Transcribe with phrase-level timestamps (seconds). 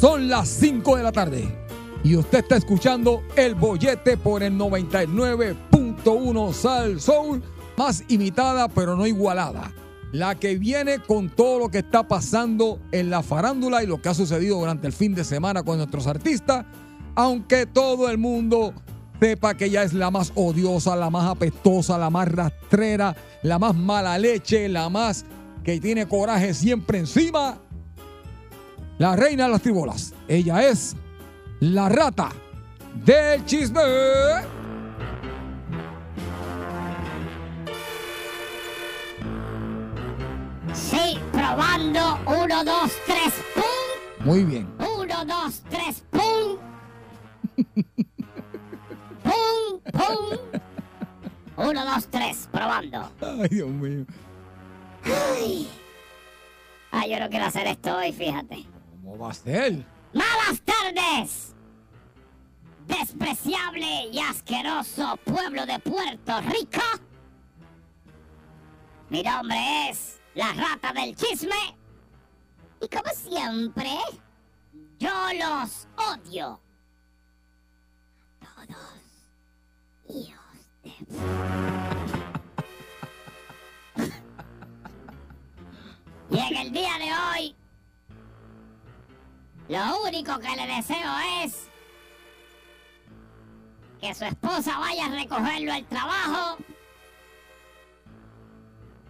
[0.00, 1.48] son las 5 de la tarde.
[2.04, 7.42] Y usted está escuchando El Bollete por el 99.1 Sal Soul,
[7.76, 9.72] más imitada pero no igualada.
[10.12, 14.08] La que viene con todo lo que está pasando en la farándula y lo que
[14.08, 16.64] ha sucedido durante el fin de semana con nuestros artistas,
[17.14, 18.72] aunque todo el mundo
[19.20, 23.74] sepa que ella es la más odiosa, la más apestosa, la más rastrera, la más
[23.74, 25.24] mala leche, la más
[25.64, 27.58] que tiene coraje siempre encima,
[28.98, 30.12] la reina de las tribolas.
[30.26, 30.96] Ella es
[31.60, 32.30] la rata
[32.94, 33.80] del chisme.
[40.72, 42.18] Sí, probando.
[42.26, 44.26] Uno, dos, tres, ¡pum!
[44.26, 44.68] Muy bien.
[44.78, 46.58] Uno, dos, tres, ¡pum!
[49.22, 49.80] ¡Pum!
[49.92, 50.38] ¡Pum!
[51.56, 53.10] Uno, dos, tres, probando.
[53.20, 54.04] Ay, Dios mío.
[55.04, 55.68] Ay.
[56.90, 58.77] Ay, yo no quiero hacer esto hoy, fíjate.
[59.08, 59.30] ¿Cómo?
[60.12, 61.54] ¡Malas tardes!
[62.86, 66.82] Despreciable y asqueroso pueblo de Puerto Rico.
[69.08, 71.76] Mi nombre es la rata del chisme.
[72.82, 73.96] Y como siempre,
[74.98, 76.60] yo los odio.
[78.40, 79.00] Todos.
[80.08, 80.90] Hijos de...
[86.30, 87.56] y en el día de hoy,
[89.68, 91.68] lo único que le deseo es
[94.00, 96.56] que su esposa vaya a recogerlo al trabajo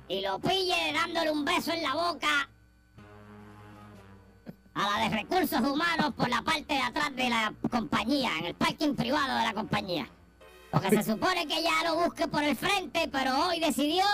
[0.09, 2.49] y lo pille dándole un beso en la boca
[4.75, 8.55] a la de recursos humanos por la parte de atrás de la compañía, en el
[8.55, 10.09] parking privado de la compañía.
[10.71, 14.05] Porque se supone que ya lo busque por el frente, pero hoy decidió,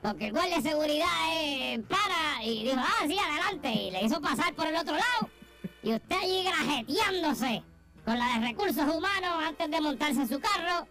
[0.00, 4.20] porque el guardia de seguridad eh, para y dijo, ah, sí, adelante, y le hizo
[4.20, 5.41] pasar por el otro lado.
[5.82, 7.62] Y usted allí grajeteándose
[8.04, 10.86] con la de recursos humanos antes de montarse en su carro.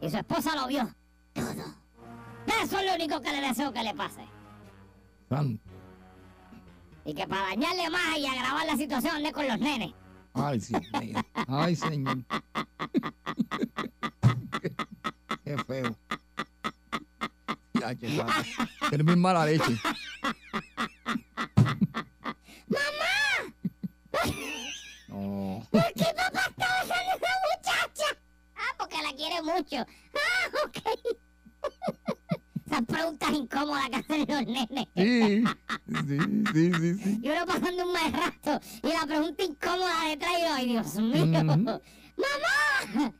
[0.00, 0.88] Y su esposa lo vio.
[1.32, 1.52] Todo.
[2.62, 4.20] Eso es lo único que le deseo que le pase.
[5.28, 5.58] San-
[7.06, 9.92] Y que para dañarle más y agravar la situación ande con los nenes.
[10.34, 11.24] Ay, sí, señor.
[11.48, 12.18] Ay, señor.
[14.60, 14.72] qué,
[15.44, 15.96] qué feo.
[17.74, 17.90] Ya.
[18.90, 19.78] Eres muy mala leche.
[25.08, 25.66] No.
[25.70, 28.18] ¿Por qué papá está besando a esa muchacha?
[28.56, 29.76] Ah, porque la quiere mucho.
[30.14, 30.78] Ah, ok.
[32.66, 34.86] Esas preguntas incómodas que hacen los nenes.
[34.96, 35.44] Sí,
[36.08, 36.18] sí,
[36.52, 37.20] sí, sí, sí.
[37.22, 40.94] Y uno pasando un mal rato y la pregunta incómoda detrás y yo, ay Dios
[40.96, 41.24] mío.
[41.24, 41.80] Ujú.
[42.16, 43.12] ¡Mamá!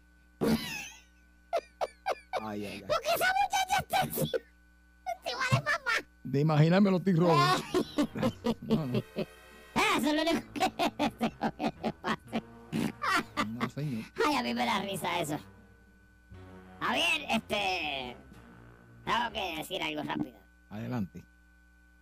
[2.43, 2.81] Ay, ay, ay.
[2.82, 4.38] ¿Por qué esa muchacha está encima,
[5.25, 5.93] encima de papá?
[6.25, 7.28] De imaginarme los tigros.
[8.62, 9.03] No, no,
[9.75, 12.43] Eso es lo único que deseo que le pase.
[13.49, 14.05] no, señor.
[14.27, 15.39] Ay, a mí me da risa eso.
[16.81, 18.17] A ver, este...
[19.05, 20.38] Tengo que decir algo rápido.
[20.71, 21.25] Adelante.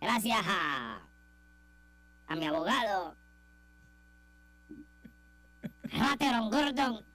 [0.01, 1.01] Gracias a...
[2.27, 3.15] A mi abogado...
[5.83, 7.05] Rateron Gordon.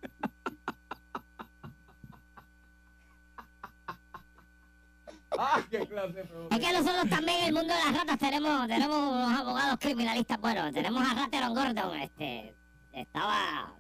[6.51, 10.41] Es que nosotros también en el mundo de las ratas tenemos, tenemos unos abogados criminalistas.
[10.41, 12.57] Bueno, tenemos a Rateron Gordon, este,
[12.93, 13.73] estaba,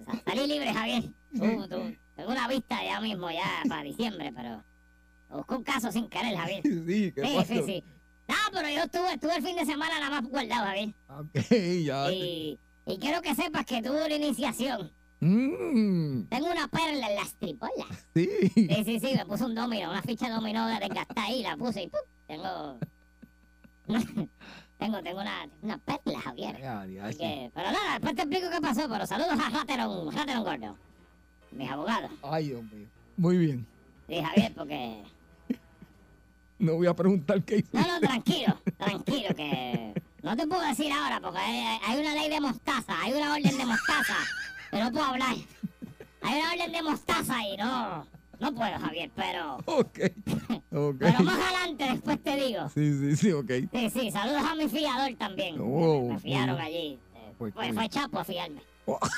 [0.00, 1.04] o sea, salí libre, Javier.
[1.32, 4.64] Tú, tú, tengo una vista ya mismo, ya para diciembre, pero
[5.28, 6.62] busco un caso sin querer, Javier.
[6.86, 7.84] Sí, ¿qué Sí, sí, sí.
[8.26, 10.94] No, pero yo estuve, estuve el fin de semana nada más guardado, Javier.
[11.08, 12.10] Ok, ya.
[12.10, 14.90] Y, y quiero que sepas que tuve una iniciación.
[15.26, 18.06] Mm, Tengo una perla en las tripolas.
[18.14, 18.28] sí.
[18.54, 21.84] Sí, sí, sí, me puse un domino, una ficha dominó de desgastada ahí, la puse
[21.84, 22.00] y ¡pum!
[22.26, 22.78] tengo.
[24.78, 26.58] tengo, tengo una, una perla, Javier.
[26.60, 27.18] Ya, ya, Así sí.
[27.20, 30.78] que- pero nada, después te explico qué pasó, pero saludos a Rateron, Rateron Gordo.
[31.52, 32.10] Mis abogados.
[32.22, 32.86] Ay, Dios mío.
[33.16, 33.66] Muy bien.
[34.08, 35.02] Sí, Javier, porque.
[36.58, 37.68] No voy a preguntar qué hice.
[37.72, 39.92] No, no, tranquilo, tranquilo, que.
[40.22, 43.58] No te puedo decir ahora, porque hay, hay una ley de mostaza, hay una orden
[43.58, 44.16] de mostaza,
[44.74, 45.36] que no puedo hablar.
[46.22, 48.06] Hay una orden de mostaza y no.
[48.40, 49.58] No puedo, Javier, pero.
[49.66, 50.00] Ok.
[50.72, 50.96] Ok.
[50.98, 52.68] Pero más adelante después te digo.
[52.74, 53.50] Sí, sí, sí, ok.
[53.72, 55.56] Sí, sí, saludos a mi fiador también.
[55.60, 56.62] Oh, me fiaron oh.
[56.62, 56.98] allí.
[57.38, 58.60] Pues Fue, chapo a fiarme.
[58.86, 58.98] Oh.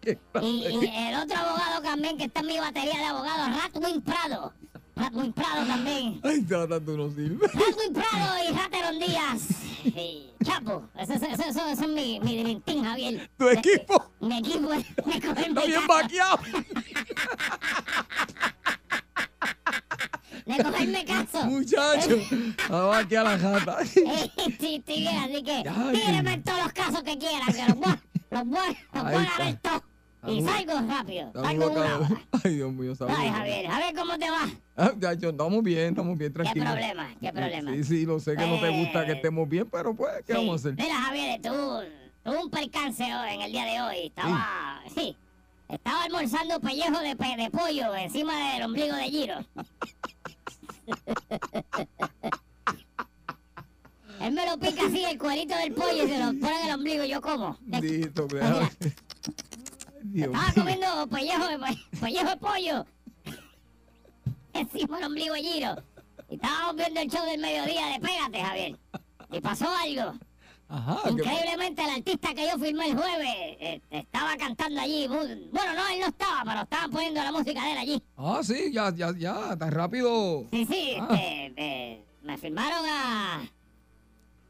[0.00, 4.02] ¿Qué Y, y el otro abogado también que está en mi batería de abogados, Ratwin
[4.02, 4.52] Prado.
[4.96, 6.20] Ratwin Prado también.
[6.22, 7.46] Ay, tratando no sirve.
[7.48, 9.48] Ratwin Prado y Rateron Díaz.
[10.44, 10.88] Chapo.
[10.98, 13.30] Ese, ese, ese, ese es mi, mi Team, Javier.
[13.36, 16.38] Tu equipo Mi equipo es de cogerme está bien vaqueado.
[20.46, 21.44] De cogerme caso.
[21.46, 22.16] Muchacho.
[22.70, 23.78] A vaquear la jata.
[23.96, 24.30] Eh,
[24.60, 27.94] sí, sí, así que que- todos los casos que quieran, que los voy,
[28.30, 29.70] los voy, los voy a está.
[29.70, 29.82] todos.
[30.26, 32.00] Y salgo rápido, salgo hora.
[32.44, 33.18] Ay, Dios mío, saludos.
[33.20, 34.48] Ay, Javier, Javier, ¿cómo te va?
[34.76, 36.68] Ah, muchacho, estamos bien, estamos bien, ¿Qué tranquilos.
[36.70, 37.08] problema?
[37.20, 37.72] ¿Qué problema?
[37.72, 40.32] Sí, sí, lo sé que no te gusta que Eh, estemos bien, pero pues, ¿qué
[40.32, 40.38] Sí.
[40.38, 40.74] vamos a hacer?
[40.82, 41.50] Mira, Javier, tú,
[42.24, 43.96] tuve un percance hoy, en el día de hoy.
[44.06, 45.16] Estaba, sí,
[45.68, 49.36] estaba almorzando pellejo de, pe- de pollo encima del ombligo de Giro.
[54.20, 56.74] Él me lo pica así, el cuerito del pollo, y se lo pone en el
[56.76, 57.58] ombligo y yo como.
[57.62, 58.70] Bendito, Mira.
[60.14, 60.54] Dios Estaba mío.
[60.54, 62.86] comiendo pellejo de, pe- pellejo de pollo
[64.52, 65.76] encima del ombligo Giro.
[66.30, 68.78] Y estábamos viendo el show del mediodía de Pégate, Javier.
[69.32, 70.14] Y pasó algo.
[70.68, 73.28] Ajá, ¿qué- Increíblemente, el artista que yo filmé el jueves
[73.60, 75.06] eh, estaba cantando allí.
[75.08, 78.02] Bueno, no, él no estaba, pero estaban poniendo la música de él allí.
[78.16, 80.46] Ah, sí, ya, ya, ya, tan rápido.
[80.52, 81.08] Sí, sí, Ah.
[81.10, 83.42] este, eh, me firmaron a.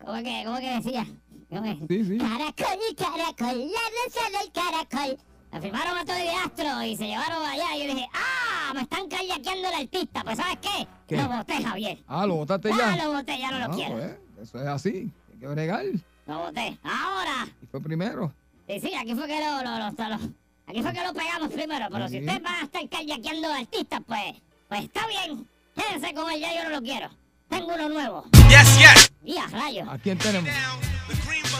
[0.04, 1.06] ¿Cómo que, cómo que decía?
[1.48, 1.86] ¿Cómo que?
[1.88, 2.18] Sí, sí.
[2.18, 5.18] Caracol, caracol, la rosa del caracol.
[5.54, 7.76] Me firmaron a todo de Astro y se llevaron allá.
[7.76, 8.72] Y yo dije, ¡ah!
[8.74, 10.24] Me están callaqueando el artista.
[10.24, 10.86] Pues, ¿sabes qué?
[11.06, 11.16] ¿Qué?
[11.16, 11.98] Lo boté, Javier.
[12.08, 13.04] Ah, lo botaste Ya ya.
[13.04, 13.94] lo boté, ya no lo Ah, quiero.
[13.94, 15.10] pues, eso es así.
[15.32, 15.84] Hay que bregar.
[16.26, 16.76] Lo boté.
[16.82, 17.46] Ahora.
[17.62, 18.32] Y fue primero.
[18.68, 20.30] Sí, sí, aquí fue que lo, lo, lo- lo-
[20.66, 24.34] aquí fue que lo pegamos primero, pero si ustedes van a estar callaqueando artistas, pues,
[24.68, 25.46] pues está bien.
[25.76, 27.10] Quédense con él, ya yo no lo quiero.
[27.48, 28.24] Tengo uno nuevo.
[28.48, 29.12] Yes, yes.
[29.24, 29.88] Y a rayos.
[29.88, 30.50] ¿A quién tenemos?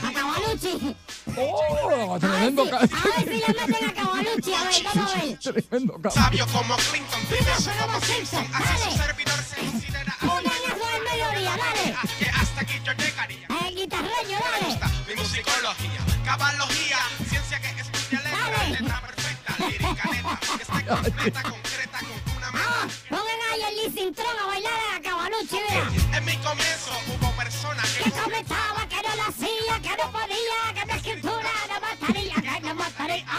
[0.02, 0.96] A Cavalucci.
[1.36, 2.14] ¡Oh!
[2.14, 4.54] A Tremendo ver, si, ca- a ver si le meten a Cavalucci.
[4.54, 5.38] A ver, vamos a ver.
[5.38, 6.12] Tremendo cabrón.
[6.12, 7.20] Sabio como Clinton.
[7.28, 8.46] Fíjense como Simpson.
[8.54, 8.96] Hace su Dale.
[9.06, 11.96] servidor se considera Un añazo del mediodía, dale.
[12.18, 13.46] que hasta aquí yo llegaría.
[13.66, 14.78] El guitarreño, dale.
[15.08, 16.98] Mi musicología, cabalogía,
[17.28, 18.70] ciencia que estudia letra, Dale.
[18.80, 22.88] letra perfecta, lírica neta, que esté completa, concreta, con una meta.
[23.08, 26.18] pongan ahí el Lee Cintrón a bailar a Cavalucci, mira.
[26.18, 28.10] En mi comienzo hubo personas que que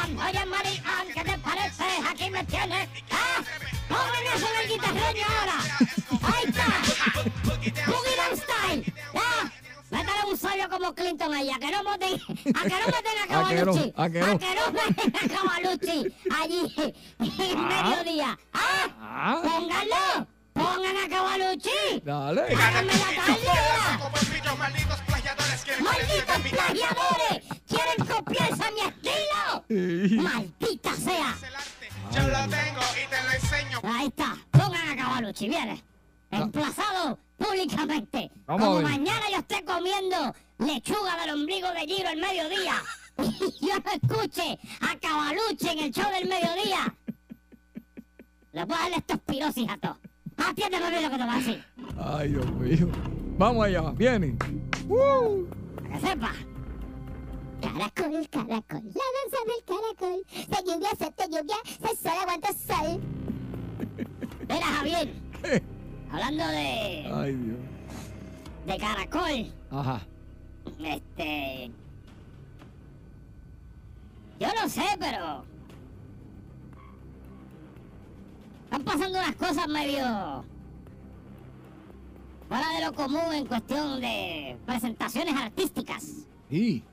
[0.05, 1.83] Oye, Marian, ¿qué te parece?
[2.09, 2.87] Aquí me tienes.
[3.11, 3.41] ¿Ah?
[3.89, 5.57] Pongan eso en el guitarreño ahora.
[6.35, 6.65] Ahí está.
[7.87, 8.93] Boogie Down Style.
[9.13, 9.51] ¿Ya?
[9.91, 13.49] Métale un sabio como Clinton allá, que no maten, a que no maten a A
[13.49, 13.93] que no, Cavalucci.
[13.95, 14.31] a que no.
[14.31, 18.37] A que no maten a allí en mediodía.
[18.53, 18.87] ¿Ah?
[18.99, 20.27] Ah, Pónganlo.
[20.53, 22.01] Pongan a Cavalucci.
[22.03, 22.41] dale.
[22.41, 23.05] Háganme la
[24.35, 27.43] pillos, malditos plagiadores quieren ¡Malditos parecer de mi plagiadores!
[27.67, 29.54] ¿Quieren copiarse a mi estilo?
[29.75, 31.35] ¡Maldita sea!
[32.11, 33.79] Yo lo tengo y te lo enseño.
[33.83, 34.37] Ahí está.
[34.51, 35.83] Pongan a Cavalucci, viene.
[36.31, 38.31] Emplazado públicamente.
[38.45, 42.81] Como mañana yo esté comiendo lechuga del ombligo de Giro al mediodía.
[43.61, 46.93] Y yo no escuche a Cavalucci en el show del mediodía.
[48.51, 49.97] Le voy a darle espirosis a todos.
[50.37, 51.65] Atiéndeme bien lo que te voy a decir.
[51.97, 52.89] Ay, Dios mío.
[53.37, 54.37] Vamos allá, viene.
[54.89, 55.45] Uh.
[55.75, 56.54] Para que sepa.
[57.65, 60.25] Caracol, caracol, la danza del caracol.
[60.29, 63.01] Se lluvia, se te lluvia, se sol, aguanta sol.
[64.47, 65.13] Mira, Javier.
[66.11, 67.57] Hablando de, Ay, Dios.
[68.67, 69.53] de caracol.
[69.71, 70.01] Ajá.
[70.79, 71.71] Este.
[74.39, 75.43] Yo no sé, pero.
[78.65, 80.43] Están pasando unas cosas medio.
[82.47, 86.27] fuera de lo común en cuestión de presentaciones artísticas.
[86.49, 86.83] Sí.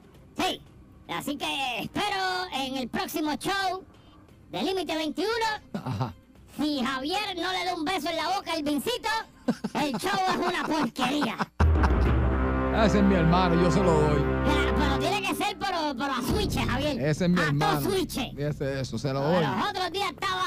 [0.43, 0.61] Sí.
[1.09, 3.85] Así que espero en el próximo show
[4.51, 5.29] de Límite 21.
[5.75, 6.13] Ajá.
[6.57, 9.09] Si Javier no le da un beso en la boca al Vincito,
[9.75, 11.37] el show es una porquería.
[12.85, 14.23] Ese es mi hermano, yo se lo doy.
[14.45, 17.01] Pero, pero tiene que ser por, por a switch, Javier.
[17.01, 17.81] Ese es mi a hermano.
[17.83, 18.17] switch.
[18.37, 19.45] Ese, eso, se lo doy.
[19.45, 20.43] Los otros días estaba.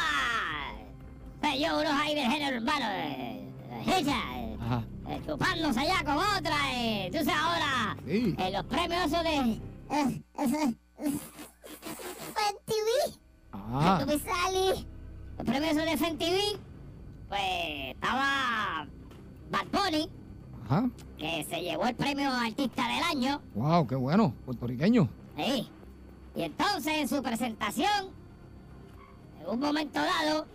[1.41, 2.85] sé yo, unos ahí del género urbano.
[2.89, 3.47] Eh,
[3.87, 4.83] ella, eh, Ajá.
[5.09, 6.55] eh, chupándose allá con otra.
[6.75, 7.97] Eh, tú sabes ahora.
[8.07, 8.35] Sí.
[8.37, 9.59] eh, los premios esos de.
[9.89, 11.11] Eh, eh, eh,
[12.35, 13.19] FTV,
[13.53, 14.87] Ah, tú me salí.
[15.37, 16.59] Los premios de FNTV.
[17.29, 17.41] Pues
[17.95, 18.87] estaba.
[19.51, 20.09] Bad Bunny,
[20.65, 20.89] ajá.
[21.19, 23.41] que se llevó el premio Artista del Año.
[23.53, 24.33] Wow, qué bueno.
[24.45, 25.07] Puertorriqueño.
[25.37, 25.69] Sí.
[26.35, 28.09] Y entonces en su presentación,
[29.39, 30.47] en un momento dado,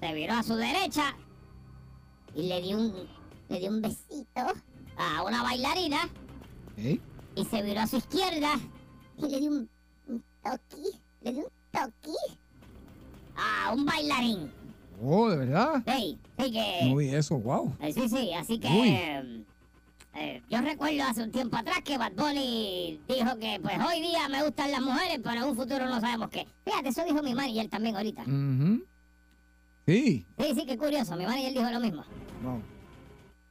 [0.00, 1.14] se viró a su derecha
[2.34, 2.92] y le dio un,
[3.48, 4.40] le dio un besito
[4.96, 6.08] a una bailarina
[6.76, 6.98] ¿Eh?
[7.34, 8.52] Y se viró a su izquierda
[9.18, 9.68] Y le di un,
[10.08, 12.16] un toqui, le di un toqui.
[13.36, 14.50] a un bailarín.
[15.04, 15.82] Oh, de verdad.
[15.86, 16.94] Sí, sí No que...
[16.96, 17.74] vi eso, wow.
[17.80, 18.68] eh, Sí, sí, así que...
[18.68, 19.44] Eh,
[20.14, 24.28] eh, yo recuerdo hace un tiempo atrás que Bad Bunny dijo que pues hoy día
[24.28, 26.46] me gustan las mujeres, pero en un futuro no sabemos qué.
[26.66, 28.22] Fíjate, eso dijo mi manager también ahorita.
[29.86, 30.24] Sí.
[30.38, 31.16] Sí, sí, qué curioso.
[31.16, 32.04] Mi manager dijo lo mismo.
[32.42, 32.60] No.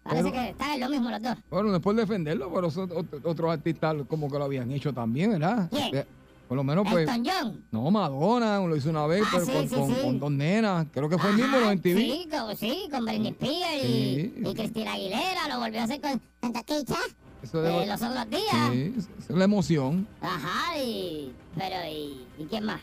[0.04, 1.38] Parece que están en lo mismo los dos.
[1.50, 2.90] Bueno, no es por defenderlo, pero son
[3.24, 5.70] otros artistas como que lo habían hecho también, ¿verdad?
[5.94, 6.06] Eh,
[6.48, 7.08] Por lo menos, pues.
[7.08, 7.66] Elton John.
[7.72, 10.02] No, Madonna lo hizo una vez, Ah, pero sí, con, sí, con- sí.
[10.02, 10.88] con dos nenas.
[10.92, 12.02] Creo que fue el mismo, Ajá, los en TV.
[12.02, 15.48] Sí, con, sí, con Britney Spears y, y Cristina Aguilera.
[15.50, 16.96] Lo volvió a hacer con Santa Keita,
[17.44, 18.72] Eso eh, debe- los otros días.
[18.72, 20.08] sí, es la emoción.
[20.20, 21.32] Ajá, y...
[21.56, 22.82] Pero, ¿y, ¿y quién más?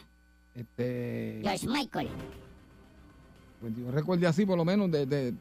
[0.55, 2.09] Este, George Michael.
[3.61, 5.35] pues yo recuerde así, por lo menos, de, de-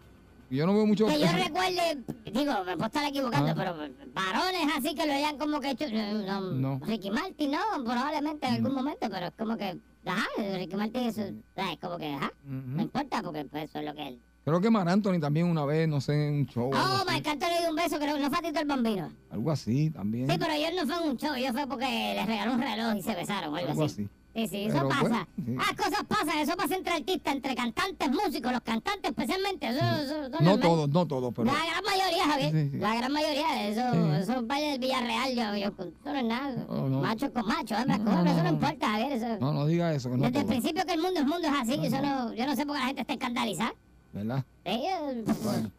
[0.50, 1.06] yo no veo mucho.
[1.08, 3.56] Que yo recuerde, digo, me puedo estar equivocando, Ah.
[3.56, 3.75] pero
[4.13, 5.86] varones así que lo hayan como que hecho.
[5.86, 6.80] eh, No, No.
[6.86, 9.77] Ricky Martin, no, probablemente en algún momento, pero es como que.
[10.06, 10.25] Ajá,
[10.56, 11.34] Ricky Martin es, es
[11.82, 14.22] como que, ajá, no importa porque pues, eso es lo que él.
[14.46, 16.72] Creo que Mar Anthony también una vez, no sé, en un show.
[16.74, 17.04] Oh.
[17.06, 19.12] Marc Anthony le dio un beso, creo que no fue a Tito el Bambino.
[19.30, 20.30] Algo así también.
[20.32, 22.96] Sí, pero ellos no fue en un show, ellos fue porque les regaló un reloj
[22.96, 24.04] y se besaron o algo, algo así.
[24.04, 24.10] así.
[24.38, 25.01] Sí, sí, eso Pero pasa.
[25.01, 25.56] bueno, sí.
[25.60, 29.67] Ah, cosas pasan, eso pasa entre artistas, entre cantantes, músicos, los cantantes especialmente.
[29.67, 31.46] Eso, eso, eso es No todos, no todos, pero.
[31.51, 32.51] La gran mayoría, Javier.
[32.51, 32.77] Sí, sí.
[32.77, 33.67] La gran mayoría.
[33.67, 34.22] Eso, Sí.
[34.22, 35.29] eso es baile del Villarreal.
[35.36, 36.65] Yo, yo, eso no es nada.
[36.70, 37.01] No.
[37.01, 39.12] Macho con macho, hembra No, con hembra, no, Eso no importa, Javier.
[39.13, 41.48] Eso, No, no diga eso, que no desde el principio que el mundo es mundo
[41.48, 41.79] es así.
[41.84, 43.74] Eso no, yo no sé por qué la gente está escandalizada.
[44.13, 44.46] ¿verdad?
[44.65, 45.72] Eh, Bueno,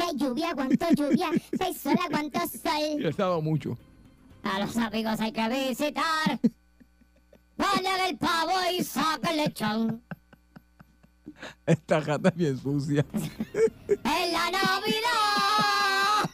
[0.00, 1.28] hay lluvia, aguanto lluvia.
[1.60, 2.98] Hay sol, aguanto sol.
[2.98, 3.76] y he estado mucho.
[4.42, 6.40] A los amigos hay que visitar.
[7.60, 10.02] Vayan el pavo y saca el lechón.
[11.66, 13.04] Esta gata es bien sucia.
[13.88, 16.30] En la Navidad.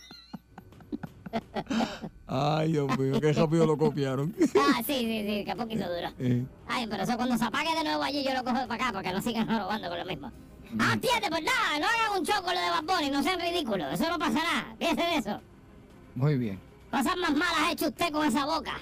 [2.26, 4.34] Ay, Dios mío, qué rápido lo copiaron.
[4.56, 6.12] Ah, sí, sí, sí, que poquito duro.
[6.18, 8.92] Eh, Ay, pero eso cuando se apague de nuevo allí yo lo cojo para acá
[8.92, 10.32] para que no sigan robando con lo mismo.
[10.78, 14.08] Ah, atiende, pues nada, no hagan un choco lo de Bad no sean ridículos, eso
[14.10, 15.40] no pasa nada, fíjese de eso.
[16.14, 16.58] muy bien.
[16.90, 18.78] Cosas más malas ha hecho usted con esa boca.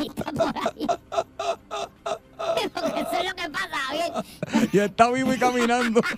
[0.00, 0.86] Y está por ahí.
[2.72, 4.12] Porque eso es lo que pasa, bien.
[4.72, 6.00] Y está vivo y caminando.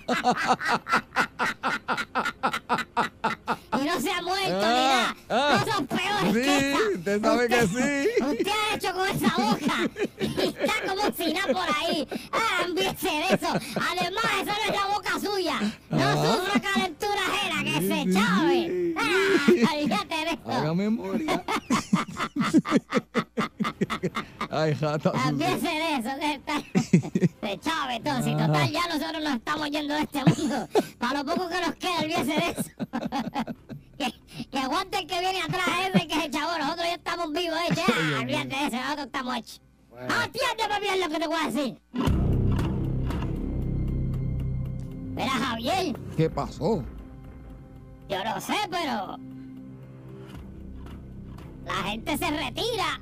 [3.79, 5.15] Y no se ha muerto Ah, ni nada.
[5.29, 5.59] ah.
[5.65, 6.77] Cosas peores que Sí, esa.
[6.97, 8.23] usted sabe que sí.
[8.23, 9.89] Usted ha hecho con esa boca.
[10.19, 12.07] Y está como si nada por ahí.
[12.31, 13.47] Ah, envíese de eso.
[13.47, 15.59] Además, esa no es la boca suya.
[15.89, 16.15] No Ah.
[16.15, 18.67] sufra calentura ajena, que Sí, se chave.
[18.67, 18.95] sí.
[18.97, 20.75] Ah, olvídate de Haga eso.
[20.75, 21.43] memoria.
[24.55, 24.77] Ay,
[25.29, 25.71] Envíese sucia.
[25.71, 26.17] de eso.
[26.19, 26.61] De, esta-
[27.47, 28.31] de chave, entonces.
[28.33, 30.67] Y total, ya nosotros nos estamos yendo de este mundo.
[30.99, 32.69] Para lo poco que nos queda, olvídese de eso.
[33.97, 36.57] que, que aguante el que viene atrás ese que es el chavo.
[36.57, 37.73] Nosotros ya estamos vivos, ¿eh?
[37.75, 38.75] Ya, olvídate de eso.
[38.77, 39.61] Nosotros estamos hechos.
[40.09, 41.79] Atiéndeme bien lo que te voy a decir.
[45.15, 46.83] Mira, Javier, ¿Qué pasó?
[48.09, 49.17] yo no sé, pero.
[51.65, 53.01] La gente se retira.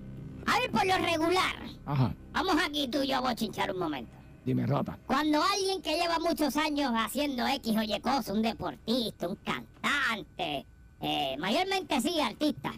[0.54, 1.56] A ver, por lo regular.
[1.86, 4.12] Ajá, Vamos aquí tú y yo a bochinchar un momento.
[4.46, 4.98] dime, rata.
[5.08, 10.66] Cuando alguien que lleva muchos años haciendo X o Y cosas, un deportista, un cantante,
[11.02, 12.74] eh, mayormente sí, artistas,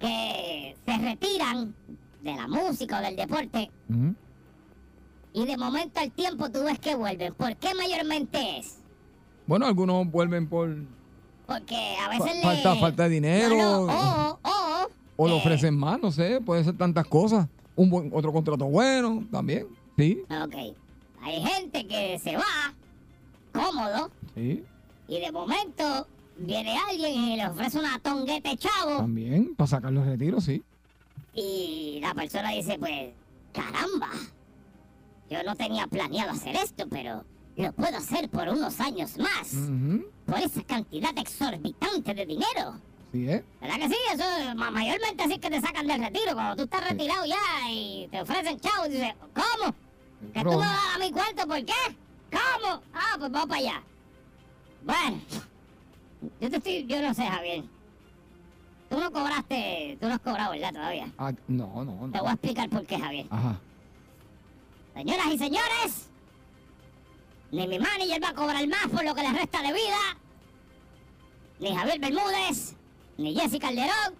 [0.00, 1.74] que se retiran
[2.22, 3.70] de la música o del deporte
[5.32, 7.34] y de momento al tiempo tú ves que vuelven.
[7.34, 8.78] ¿Por qué mayormente es?
[9.46, 10.74] Bueno, algunos vuelven por.
[11.46, 12.42] Porque a fa- veces le...
[12.42, 13.56] falta, falta de dinero.
[13.56, 14.57] No, no, o, o,
[15.20, 17.48] O le eh, ofrecen más, no sé, puede ser tantas cosas.
[17.74, 19.66] Un buen, otro contrato bueno también.
[19.96, 20.54] Sí, Ok.
[21.20, 22.44] Hay gente que se va
[23.52, 24.64] cómodo sí,
[25.08, 26.06] y de momento
[26.36, 29.56] viene alguien y le ofrece una tonguete chavo también.
[29.56, 30.62] Para sacar los retiros, sí.
[31.34, 33.10] y la persona dice, pues,
[33.52, 34.10] caramba,
[35.28, 37.24] yo no tenía planeado hacer esto, pero
[37.56, 39.52] lo puedo hacer por unos años más.
[39.52, 40.04] Ujú.
[40.26, 42.74] Por esa cantidad exorbitante de dinero.
[43.12, 43.42] Sí, ¿eh?
[43.60, 43.96] ¿Verdad que sí?
[44.12, 46.34] Eso es ma- mayormente así que te sacan del retiro.
[46.34, 49.74] Cuando tú estás retirado ya y te ofrecen chavo y dices, ¿cómo?
[50.34, 51.46] ¿Que tú me vas a mi cuarto?
[51.46, 51.72] ¿Por qué?
[52.30, 52.82] ¿Cómo?
[52.92, 53.82] Ah, pues vamos para allá.
[54.84, 55.20] Bueno,
[56.40, 57.64] yo te estoy, yo no sé, Javier.
[58.90, 60.72] Tú no cobraste, tú no has cobrado, ¿verdad?
[60.72, 61.10] Todavía.
[61.18, 62.22] Ah, no, no, Te no.
[62.22, 63.26] voy a explicar por qué, Javier.
[63.30, 63.58] Ajá.
[64.94, 66.10] Señoras y señores,
[67.52, 69.98] ni mi manager va a cobrar más por lo que le resta de vida,
[71.60, 72.74] ni Javier Bermúdez,
[73.18, 74.14] ni Jesse Calderón,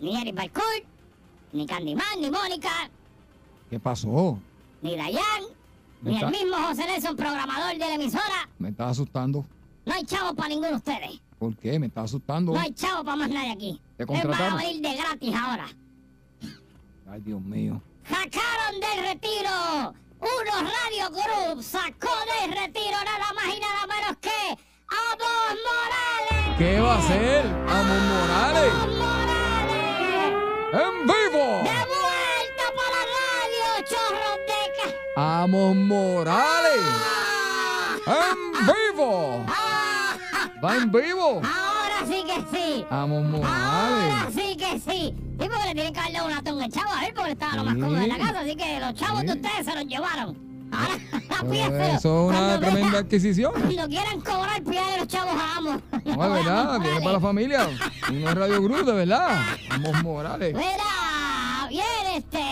[0.00, 0.84] ni Eric Balcourt,
[1.52, 2.70] ni Candyman, ni Mónica,
[3.70, 4.38] ¿Qué pasó?
[4.82, 5.42] ni Dayan,
[6.02, 8.48] ni el está- mismo José Nelson, programador de la emisora.
[8.58, 9.44] Me estaba asustando.
[9.84, 11.20] No hay chavo para ninguno de ustedes.
[11.38, 11.78] ¿Por qué?
[11.78, 12.52] Me estaba asustando.
[12.52, 13.80] No hay chavo para más nadie aquí.
[13.96, 14.58] ¿Te contrataron?
[14.58, 15.66] venir de gratis ahora.
[17.08, 17.80] Ay, Dios mío.
[18.04, 19.94] Sacaron del retiro.
[20.18, 22.08] Uno Radio Group sacó
[22.40, 26.35] del retiro nada más y nada menos que a Dos Morales.
[26.58, 27.44] ¿Qué va a hacer?
[27.68, 28.72] Amos Morales.
[30.72, 31.44] ¡En vivo!
[31.62, 34.60] ¡De vuelta para la radio, chorros de
[35.14, 35.42] ca...
[35.42, 36.80] ¡Amos Morales!
[38.06, 38.32] ¡Ah!
[38.32, 39.44] ¡En vivo!
[39.48, 40.16] ¡Ah!
[40.64, 41.42] ¡Va en vivo!
[41.44, 42.86] Ahora sí que sí.
[42.88, 44.34] ¡Amos Ahora Morales!
[44.34, 45.14] sí que sí.
[45.38, 47.64] Sí, porque le tienen que darle una tonga al chavo a él porque estaba lo
[47.64, 48.40] más cómodo en la casa.
[48.40, 50.45] Así que los chavos de ustedes se los llevaron.
[50.72, 53.52] Ahora, eso es una tremenda venga- adquisición.
[53.52, 55.80] Cuando quieran cobrar, pídale los chavos a Amo.
[56.04, 57.68] No, es verdad, viene para la familia.
[58.10, 59.42] Uno es Radio Cruz, de verdad.
[59.70, 60.54] Amos Morales.
[60.54, 61.84] Mira, bien,
[62.16, 62.42] este,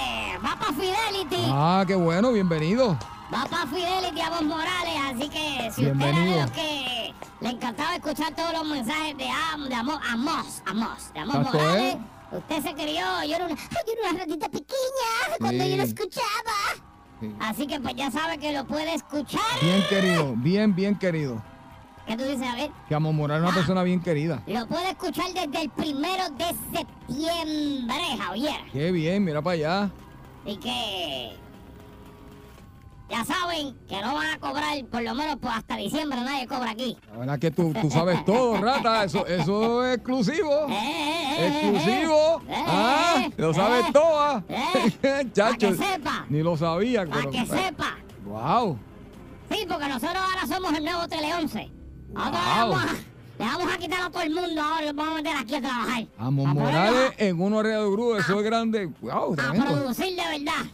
[0.45, 1.47] va para Fidelity.
[1.51, 2.99] Ah, qué bueno, bienvenido.
[3.33, 6.37] Va para Fidelity a Vos Morales, así que si usted era Bienvenido.
[6.37, 11.13] de los que le encantaba escuchar todos los mensajes de Am, de Amos, Amos, Amos,
[11.15, 11.99] de Amos Exacto, Morales, ¿eh?
[12.33, 16.25] usted se crió, yo era una, yo era una ratita pequeña cuando yo lo escuchaba.
[17.25, 17.35] Sí.
[17.41, 19.41] Así que pues ya sabe que lo puede escuchar.
[19.61, 21.43] Bien querido, bien, bien querido.
[22.07, 22.71] ¿Qué tú dices, a ver?
[22.89, 24.43] Que Amos Morales es una persona bien querida.
[24.47, 28.61] Lo puede escuchar desde el primero de septiembre, Javier.
[28.73, 29.91] Qué bien, mira para allá.
[30.45, 31.37] Y que
[33.11, 36.71] ya saben que no van a cobrar, por lo menos pues, hasta diciembre nadie cobra
[36.71, 36.97] aquí.
[37.13, 39.05] La verdad que tú, tú sabes todo, rata.
[39.05, 40.67] Eso, eso es exclusivo.
[40.69, 42.43] Eh, eh, eh, Exclusivo.
[42.49, 44.21] eh, eh, Ah, eh, lo eh, sabes todo.
[44.21, 44.43] ah.
[44.49, 46.27] eh, Chacho, que sepa.
[46.29, 47.05] Ni lo sabía.
[47.07, 47.97] Para que sepa.
[48.25, 48.79] Wow.
[49.51, 51.71] Sí, porque nosotros ahora somos el nuevo Tele 11.
[52.15, 52.71] Nosotros le, Wow.
[52.71, 52.93] vamos a,
[53.39, 55.61] le vamos a quitar a todo el mundo ahora los vamos a meter aquí a
[55.61, 56.07] trabajar.
[56.19, 58.87] Amos A ponerlos Morales en uno de Cruz, eso es grande.
[59.03, 59.67] Wow, A, a tremendo.
[59.75, 60.65] producir de verdad.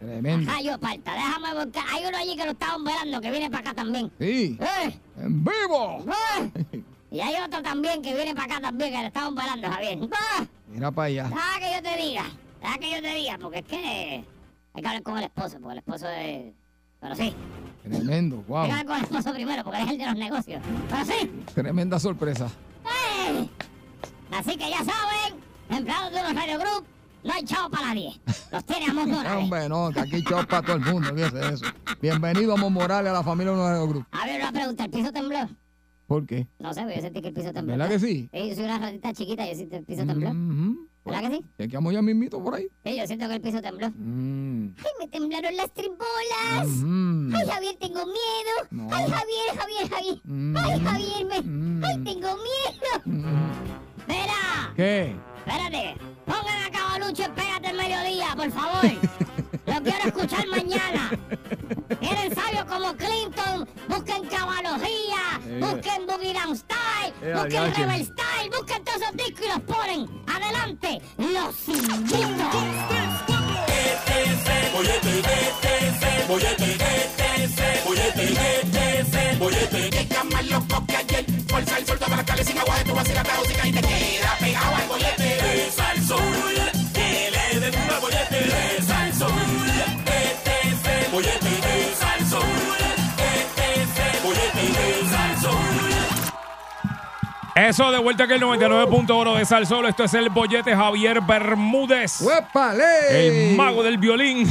[0.00, 0.50] Tremendo.
[0.50, 1.84] Rayo parta, déjame buscar.
[1.92, 4.10] Hay uno allí que lo estaban velando que viene para acá también.
[4.18, 4.98] Sí, ¡Eh!
[5.18, 6.04] en vivo.
[6.40, 6.82] ¡Eh!
[7.10, 9.98] Y hay otro también que viene para acá también que le estaban velando, Javier.
[10.12, 10.46] ¡Ah!
[10.68, 11.24] Mira para allá.
[11.24, 12.24] Deja que yo te diga,
[12.62, 14.24] deja que yo te diga, porque es que
[14.72, 16.52] hay que hablar con el esposo, porque el esposo es...
[17.00, 17.34] Pero sí,
[17.82, 18.58] Tremendo, wow.
[18.58, 20.62] hay que hablar con el esposo primero, porque es el de los negocios.
[20.88, 22.46] Pero sí, Tremenda sorpresa.
[22.84, 23.48] ¡eh!
[24.30, 26.86] Así que ya saben, empleados de unos Radio Group,
[27.24, 28.20] no hay chavo para nadie.
[28.52, 29.42] Los tiene Amos Morales.
[29.44, 31.14] Hombre, no, que aquí chao para todo el mundo.
[31.14, 31.66] ¿Qué es eso?
[32.00, 34.04] Bienvenido, Amos Morales, a la familia Uno de Cruz.
[34.12, 35.38] A ver, una pregunta, ¿el piso tembló?
[36.06, 36.48] ¿Por qué?
[36.58, 37.72] No sé, pero yo sentí que el piso tembló.
[37.76, 38.28] ¿Verdad que sí?
[38.32, 40.34] Sí, yo soy una ratita chiquita, yo siento que el piso tembló.
[40.34, 40.88] Mhm.
[41.04, 41.44] ¿Verdad que sí?
[41.58, 42.66] Chequeamos ya mismito por ahí.
[42.84, 43.90] Sí, yo siento que el piso tembló.
[43.96, 44.74] Mm.
[44.78, 46.66] ¡Ay, me temblaron las tribolas!
[46.66, 47.32] Mhm.
[47.34, 48.68] ¡Ay, Javier, tengo miedo!
[48.70, 48.88] No.
[48.92, 50.20] ¡Ay, Javier, Javier, Javier!
[50.24, 50.56] Mm.
[50.56, 51.40] ¡Ay, Javier, me...
[51.42, 51.84] Mm.
[51.84, 53.02] ¡Ay, tengo miedo!
[53.06, 53.50] Mm.
[54.00, 54.72] ¡Espera!
[54.76, 55.16] ¿Qué?
[55.46, 55.94] Espérate.
[56.30, 58.84] Pongan a Cabalucho y pégate el mediodía, por favor.
[59.66, 61.10] Lo quiero escuchar mañana.
[61.98, 63.68] Tienen sabios como Clinton.
[63.88, 65.40] Busquen cabalogía.
[65.44, 65.60] Eh.
[65.60, 67.14] Busquen Boogie Down Style.
[67.22, 67.74] Eh, busquen.
[67.74, 68.50] Rebel Style.
[68.56, 70.22] Busquen todos esos discos y los ponen.
[70.26, 71.02] Adelante.
[71.18, 73.39] Los invito.
[79.90, 81.24] Que está más loco que ayer.
[81.48, 82.92] Fuerza el sol, toma las cales sin agua de tu
[83.68, 85.38] y te queda pegado al bollete.
[86.94, 88.38] Que le den bollete.
[90.62, 91.49] Este bollete
[97.68, 99.86] Eso de vuelta aquí el 99.1 de Sal Solo.
[99.86, 102.22] Esto es el bollete Javier Bermúdez.
[102.22, 103.50] ¡Huépale!
[103.50, 104.48] El mago del violín.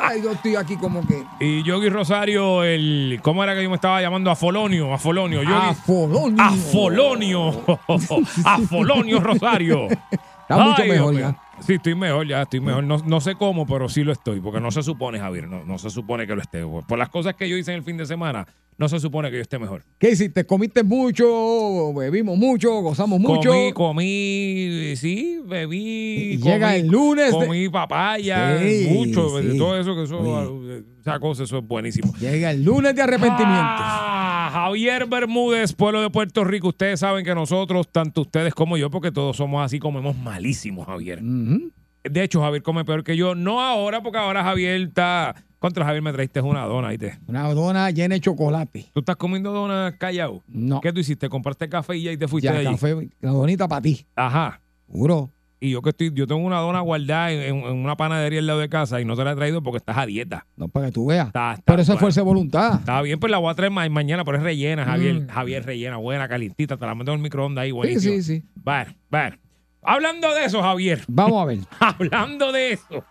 [0.00, 1.24] Ay, yo estoy aquí como que.
[1.40, 3.18] Y Yogi Rosario, el.
[3.20, 4.30] ¿Cómo era que yo me estaba llamando?
[4.30, 4.94] Afolonio.
[4.94, 5.42] Afolonio.
[5.42, 5.70] Yogi.
[5.70, 6.40] Afolonio.
[6.40, 7.64] Afolonio.
[8.44, 9.88] Afolonio Rosario.
[9.88, 11.36] Está mucho Ay, mejor ya.
[11.58, 12.84] Sí, estoy mejor ya, estoy mejor.
[12.84, 15.78] No, no sé cómo, pero sí lo estoy, porque no se supone, Javier, no, no
[15.78, 16.64] se supone que lo esté.
[16.64, 18.46] Por las cosas que yo hice en el fin de semana,
[18.78, 19.84] no se supone que yo esté mejor.
[19.98, 20.46] ¿Qué hiciste?
[20.46, 21.92] ¿Comiste mucho?
[21.94, 22.80] ¿Bebimos mucho?
[22.80, 23.50] ¿Gozamos mucho?
[23.50, 26.34] Comí, comí, sí, bebí.
[26.34, 29.58] Y llega el lunes de- Comí papaya, Sí, mucho, sí.
[29.58, 30.60] todo eso que eso,
[31.00, 32.12] esa cosa, eso es buenísimo.
[32.20, 33.48] Llega el lunes de arrepentimiento.
[33.50, 36.68] Ah, Javier Bermúdez, pueblo de Puerto Rico.
[36.68, 41.20] Ustedes saben que nosotros, tanto ustedes como yo, porque todos somos así, comemos malísimo, Javier.
[41.20, 43.34] De hecho, Javier come peor que yo.
[43.34, 45.34] No ahora, porque ahora Javier está.
[45.58, 47.18] Contra Javier me traiste una dona, ¿viste?
[47.26, 48.86] Una dona llena de chocolate.
[48.94, 50.42] ¿Tú estás comiendo donas callado?
[50.46, 50.80] No.
[50.80, 51.28] ¿Qué tú hiciste?
[51.28, 52.70] ¿Compraste café y ya y te fuiste Ya, de allí?
[52.70, 54.06] café, la donita para ti.
[54.14, 54.60] Ajá.
[54.86, 55.30] Juro.
[55.60, 58.68] Y yo que estoy, yo tengo una dona guardada en, una panadería al lado de
[58.68, 60.46] casa y no te la he traído porque estás a dieta.
[60.54, 61.26] No, para que tú veas.
[61.26, 62.74] Está, está, Pero eso es fuerza de voluntad.
[62.78, 65.22] Está bien, pues la voy a traer ma- mañana, pero es rellena, Javier.
[65.22, 65.26] Mm.
[65.26, 66.76] Javier rellena, buena, calientita.
[66.76, 68.14] Te la meto en el microondas ahí, Sí, buenísimo.
[68.14, 68.42] sí, sí.
[68.54, 69.36] Bueno, bueno.
[69.82, 71.02] Hablando de eso, Javier.
[71.08, 71.58] Vamos a ver.
[71.80, 73.04] Hablando de eso,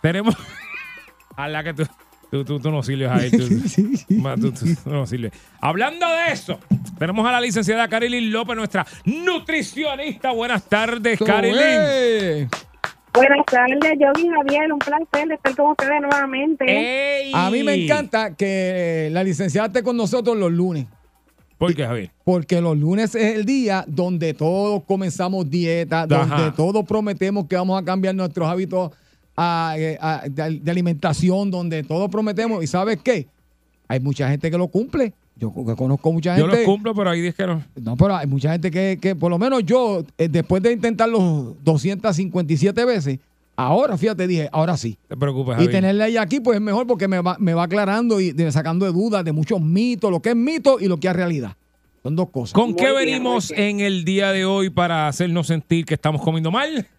[0.00, 0.36] tenemos.
[1.38, 1.84] A la que tú.
[2.32, 3.30] Tú, tú, tú no sirves ahí.
[3.30, 4.22] Tú, Sí, sí.
[4.40, 5.32] Tú- tú- tú no sirves.
[5.60, 6.58] Hablando de eso,
[6.98, 10.32] tenemos a la licenciada Carilyn López, nuestra nutricionista.
[10.32, 12.50] Buenas tardes, Carilyn.
[13.14, 16.64] Buenas tardes, Yogi Javier, un placer estar con ustedes nuevamente.
[17.26, 17.32] ¡Ey!
[17.34, 20.86] A mí me encanta que la licenciada esté con nosotros los lunes.
[21.56, 22.10] ¿Por qué, Javier?
[22.24, 27.80] Porque los lunes es el día donde todos comenzamos dieta, donde todos prometemos que vamos
[27.80, 28.90] a cambiar nuestros hábitos
[29.38, 32.62] de, de alimentación, donde todos prometemos.
[32.62, 33.26] ¿Y sabes qué?
[33.88, 35.12] Hay mucha gente que lo cumple.
[35.36, 36.62] Yo co- que conozco mucha Yo gente.
[36.62, 37.64] los cumplo, pero ahí dijeron.
[37.80, 41.56] No, pero hay mucha gente que, que por lo menos yo, eh, después de intentarlo
[41.62, 43.20] 257 veces,
[43.54, 44.98] ahora, fíjate, dije, ahora sí.
[45.08, 45.70] No te preocupes, Y Javier.
[45.70, 48.84] tenerla ella aquí, pues es mejor porque me va, me va aclarando y de- sacando
[48.84, 51.52] de dudas de muchos mitos, lo que es mito y lo que es realidad.
[52.02, 52.54] Son dos cosas.
[52.54, 56.84] ¿Con qué venimos en el día de hoy para hacernos sentir que estamos comiendo mal?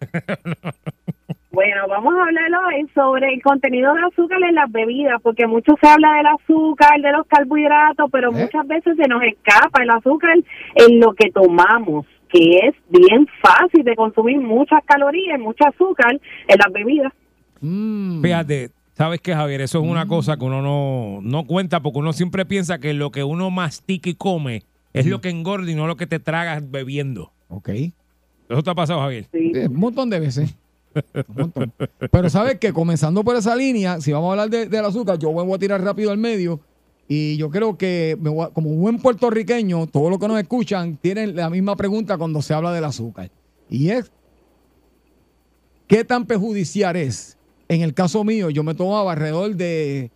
[1.52, 5.74] Bueno, vamos a hablar hoy sobre el contenido de azúcar en las bebidas, porque mucho
[5.80, 8.42] se habla del azúcar, de los carbohidratos, pero ¿Eh?
[8.42, 10.36] muchas veces se nos escapa el azúcar
[10.76, 16.56] en lo que tomamos, que es bien fácil de consumir muchas calorías, mucho azúcar en
[16.56, 17.12] las bebidas.
[17.60, 18.22] Mm.
[18.22, 19.62] Fíjate, ¿sabes qué, Javier?
[19.62, 23.10] Eso es una cosa que uno no, no cuenta porque uno siempre piensa que lo
[23.10, 26.70] que uno mastica y come es lo que engorda y no lo que te tragas
[26.70, 27.32] bebiendo.
[27.48, 27.70] Ok.
[28.48, 29.26] ¿Eso te ha pasado, Javier?
[29.32, 29.52] Sí.
[29.54, 30.56] Eh, un montón de veces.
[31.28, 31.72] Montón.
[32.10, 35.30] Pero sabes que comenzando por esa línea, si vamos a hablar de- del azúcar, yo
[35.32, 36.60] voy a tirar rápido al medio.
[37.08, 38.16] Y yo creo que,
[38.52, 42.72] como buen puertorriqueño, todos los que nos escuchan tienen la misma pregunta cuando se habla
[42.72, 43.30] del azúcar.
[43.68, 44.10] Y es,
[45.86, 47.36] ¿qué tan perjudicial es?
[47.68, 50.10] En el caso mío, yo me tomaba alrededor de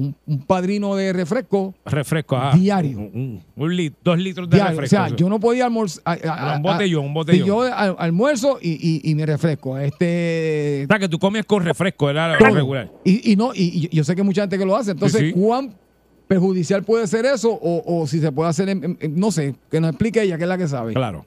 [0.00, 2.56] un, un padrino de refresco Refresco, ajá.
[2.56, 2.98] Diario.
[2.98, 4.78] Un, un- un lit- dos litros de diario.
[4.78, 4.96] O refresco.
[4.96, 5.16] sea, eso.
[5.16, 6.18] yo no podía almorzar.
[6.56, 7.46] Un botellón, un botellón.
[7.46, 8.70] yo al- almuerzo y,
[9.04, 9.78] y, y mi refresco.
[9.78, 12.54] Este, O sea, que tú comes con refresco, era lo todo.
[12.54, 12.88] regular.
[13.04, 14.92] Y, y no, y, y yo sé que hay mucha gente que lo hace.
[14.92, 15.32] Entonces, Sí, sí.
[15.32, 15.74] ¿cuán
[16.28, 17.50] perjudicial puede ser eso?
[17.52, 20.36] O, o si se puede hacer, en- en- en- no sé, que nos explique ella,
[20.38, 20.94] que es la que sabe.
[20.94, 21.26] Claro.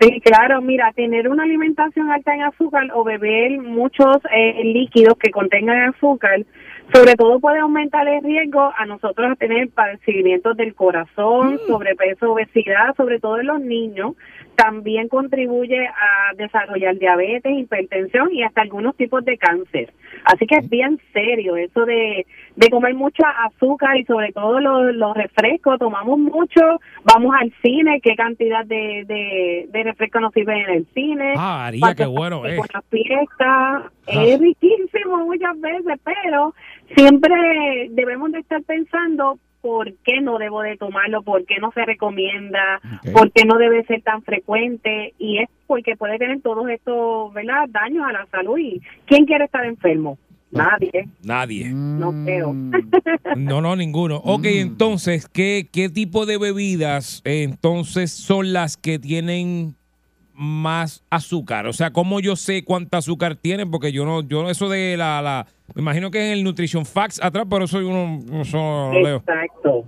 [0.00, 5.30] Sí, claro, mira, tener una alimentación alta en azúcar o beber muchos eh, líquidos que
[5.30, 6.44] contengan azúcar,
[6.92, 12.94] sobre todo puede aumentar el riesgo a nosotros a tener padecimientos del corazón, sobrepeso, obesidad,
[12.96, 14.12] sobre todo en los niños.
[14.56, 19.92] También contribuye a desarrollar diabetes, hipertensión y hasta algunos tipos de cáncer.
[20.24, 24.94] Así que es bien serio eso de, de comer mucha azúcar y sobre todo los,
[24.94, 25.80] los refrescos.
[25.80, 26.60] Tomamos mucho,
[27.02, 31.34] vamos al cine, qué cantidad de, de, de refresco nos sirven en el cine.
[31.36, 32.56] Ah, Para qué bueno es.
[32.56, 33.90] con la fiesta.
[34.06, 36.54] Es riquísimo muchas veces, pero
[36.96, 41.84] siempre debemos de estar pensando por qué no debo de tomarlo, por qué no se
[41.86, 43.12] recomienda, Ok.
[43.12, 47.64] por qué no debe ser tan frecuente y es porque puede tener todos estos ¿verdad?
[47.70, 50.18] daños a la salud y ¿quién quiere estar enfermo?
[50.50, 51.70] Nadie, Nadie.
[51.72, 52.52] no creo.
[52.52, 52.72] Mm.
[53.36, 54.18] No, no, ninguno.
[54.18, 59.74] Ok, entonces, ¿qué, ¿qué tipo de bebidas eh, entonces son las que tienen
[60.34, 61.66] más azúcar?
[61.66, 63.70] O sea, ¿cómo yo sé cuánta azúcar tienen?
[63.70, 67.22] Porque yo no, yo eso de la, la me imagino que en el Nutrition Facts
[67.22, 69.16] atrás, pero eso yo no, no, eso no lo leo.
[69.18, 69.84] Exacto.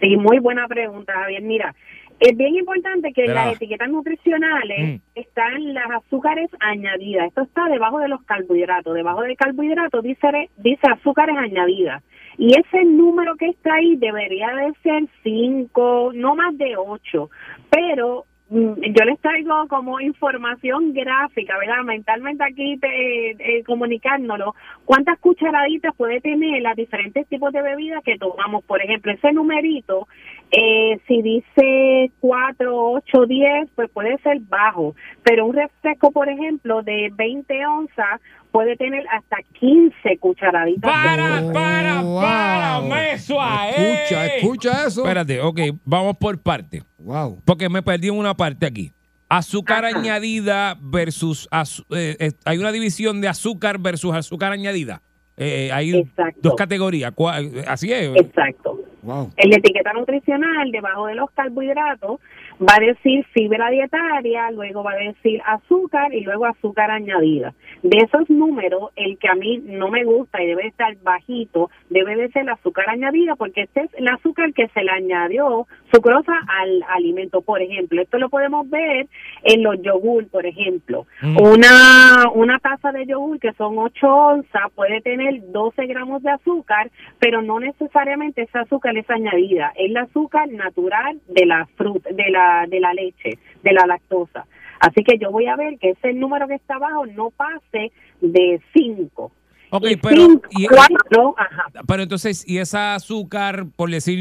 [0.00, 1.42] Sí, muy buena pregunta, Javier.
[1.42, 1.74] Mira,
[2.18, 5.02] es bien importante que en la- las etiquetas nutricionales Mm.
[5.14, 7.28] están las azúcares añadidas.
[7.28, 8.94] Esto está debajo de los carbohidratos.
[8.94, 12.02] Debajo del carbohidrato dice, dice azúcares añadidas.
[12.38, 17.28] Y ese número que está ahí debería de ser 5, no más de 8.
[17.70, 21.84] Pero yo les traigo como información gráfica, ¿verdad?
[21.84, 24.54] Mentalmente aquí te, eh, comunicárnoslo.
[24.84, 28.62] ¿Cuántas cucharaditas puede tener las diferentes tipos de bebidas que tomamos?
[28.64, 30.06] Por ejemplo, ese numerito
[30.54, 34.94] Eh, si dice 4, 8, 10, pues puede ser bajo.
[35.22, 40.82] Pero un refresco, por ejemplo, de 20 onzas puede tener hasta 15 cucharaditas.
[40.82, 41.52] de Para, azúcar.
[41.54, 42.88] para, para, Wow.
[42.90, 43.70] me suave.
[43.94, 45.00] Escucha, escucha eso.
[45.02, 46.82] Espérate, ok, vamos por parte.
[46.98, 47.40] Wow.
[47.46, 48.92] Porque me perdí en una parte aquí.
[49.30, 51.48] Azúcar añadida versus...
[51.50, 55.00] azu- eh, eh, hay una división de azúcar versus azúcar añadida.
[55.38, 56.40] Eh, hay Exacto.
[56.42, 57.10] dos categorías.
[57.14, 58.14] ¿Cuá- eh, Así es.
[58.16, 58.80] Exacto.
[59.02, 59.32] Wow.
[59.36, 62.20] La etiqueta nutricional, debajo de los carbohidratos,
[62.62, 67.54] va a decir fibra dietaria, luego va a decir azúcar y luego azúcar añadida.
[67.82, 72.16] De esos números, el que a mí no me gusta y debe estar bajito, debe
[72.16, 76.32] de ser el azúcar añadida, porque este es el azúcar que se le añadió sucrosa
[76.48, 77.42] al alimento.
[77.42, 79.06] Por ejemplo, esto lo podemos ver
[79.42, 81.06] en los yogur, por ejemplo.
[81.20, 81.40] Mm.
[81.40, 86.90] Una, una taza de yogur que son 8 onzas puede tener 12 gramos de azúcar,
[87.18, 92.30] pero no necesariamente ese azúcar es añadida, es el azúcar natural de la fruta, de
[92.30, 94.46] la, de la leche, de la lactosa.
[94.80, 98.60] Así que yo voy a ver que ese número que está abajo no pase de
[98.74, 99.30] 5.
[99.70, 101.64] Ok, y pero- cinco, y- cuatro, ajá.
[101.86, 104.18] Pero entonces, y esa azúcar, por decir,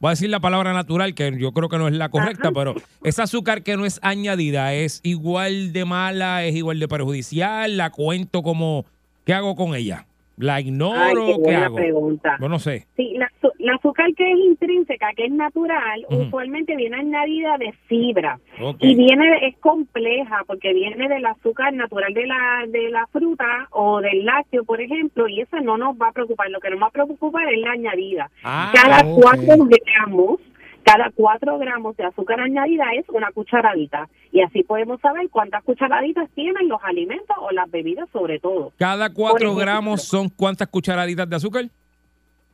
[0.00, 2.74] voy a decir la palabra natural, que yo creo que no es la correcta, pero
[3.02, 7.76] esa azúcar que no es añadida, ¿es igual de mala, es igual de perjudicial?
[7.78, 8.84] ¿La cuento como,
[9.24, 10.06] qué hago con ella?
[10.36, 11.24] ¿La Ay, ignoro?
[11.26, 11.76] qué ¿Qué buena hago?
[11.76, 12.36] pregunta.
[12.38, 12.86] Yo no sé.
[12.96, 13.30] Sí, la,
[13.66, 18.38] la azúcar que es intrínseca, que es natural, usualmente viene añadida de fibra.
[18.80, 24.00] Y viene, es compleja porque viene del azúcar natural de la, de la fruta o
[24.00, 26.50] del lácteo, por ejemplo, y esa no nos va a preocupar.
[26.50, 28.30] Lo que nos va a preocupar es la añadida.
[28.44, 30.40] Ah, cada cuatro gramos,
[30.82, 34.08] cada cuatro gramos de azúcar añadida es una cucharadita.
[34.32, 38.72] Y así podemos saber cuántas cucharaditas tienen los alimentos o las bebidas sobre todo.
[38.78, 39.60] Cada cuatro ejemplo.
[39.60, 41.64] gramos son cuántas cucharaditas de azúcar?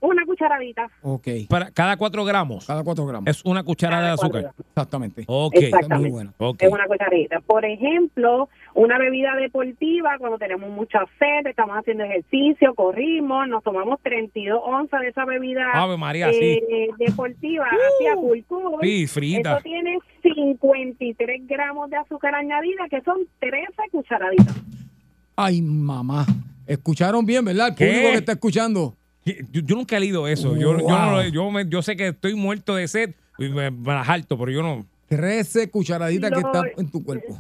[0.03, 0.91] Una cucharadita.
[1.03, 1.29] Ok.
[1.49, 3.29] Para cada cuatro gramos Cada cuatro gramos.
[3.31, 4.43] es una cucharada de azúcar.
[4.43, 4.61] gramos.
[4.69, 5.25] Exactamente.
[5.29, 5.55] Ok.
[5.55, 5.97] Exactamente.
[6.03, 6.33] Muy buena.
[6.39, 6.61] Ok.
[6.63, 7.41] Es una cucharadita.
[7.41, 14.01] Por ejemplo, una bebida deportiva, cuando tenemos mucha sed, estamos haciendo ejercicio, corrimos, nos tomamos
[14.03, 18.79] 32 onzas de esa bebida Ave María, eh, deportiva, hacia full cool.
[18.83, 19.53] Sí, frita.
[19.55, 24.57] Eso tiene 53 gramos de azúcar añadida, que son 13 cucharaditas.
[25.37, 26.27] Ay, mamá.
[26.67, 27.69] Escucharon bien, ¿verdad?
[27.69, 27.87] El ¿Qué?
[27.87, 28.97] público que está escuchando.
[29.25, 30.57] Yo, yo nunca he leído eso.
[30.57, 33.93] Yo, no lo- yo, me- yo sé que estoy muerto de sed y me, me
[33.93, 34.85] las harto, pero yo no.
[35.09, 37.39] 13 cucharaditas que están en tu cuerpo.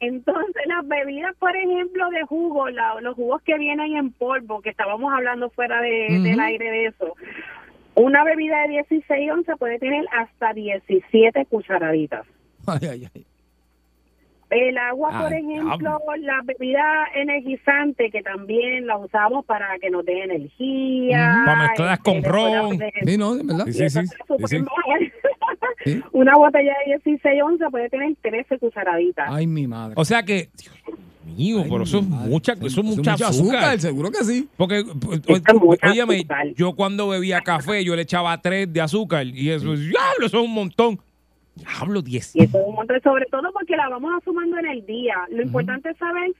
[0.00, 4.70] Entonces, las bebidas, por ejemplo, de jugo, la- los jugos que vienen en polvo, que
[4.70, 7.14] estábamos hablando fuera de, del aire de eso,
[7.94, 12.26] una bebida de 16 onzas puede tener hasta 17 cucharaditas.
[12.66, 13.26] Ay, ay, ay.
[14.50, 20.24] El agua, por ejemplo, la bebida energizante, que también la usamos para que nos dé
[20.24, 21.42] energía.
[21.46, 22.78] Para mezclarlas este, con de ron.
[23.06, 23.66] Sí, no, es verdad.
[23.66, 23.88] Sí,
[25.84, 26.02] sí.
[26.12, 29.28] Una botella de 16 onzas puede tener 13 cucharaditas.
[29.30, 29.94] Ay, mi madre.
[29.96, 30.74] O sea que, Dios
[31.36, 33.78] mío, Ay, pero eso es mucha, eso es Eso mucha azúcar.
[33.78, 34.48] Seguro que sí.
[34.56, 34.84] Porque,
[35.88, 36.48] óyeme, azúcar.
[36.54, 40.44] yo cuando bebía café, yo le echaba tres de azúcar y eso, diablo, eso es
[40.44, 40.98] un montón.
[41.54, 42.36] Diablo, 10.
[42.36, 45.16] Y eso es un montón, sobre todo porque la vamos sumando en el día.
[45.30, 46.32] Lo importante es saber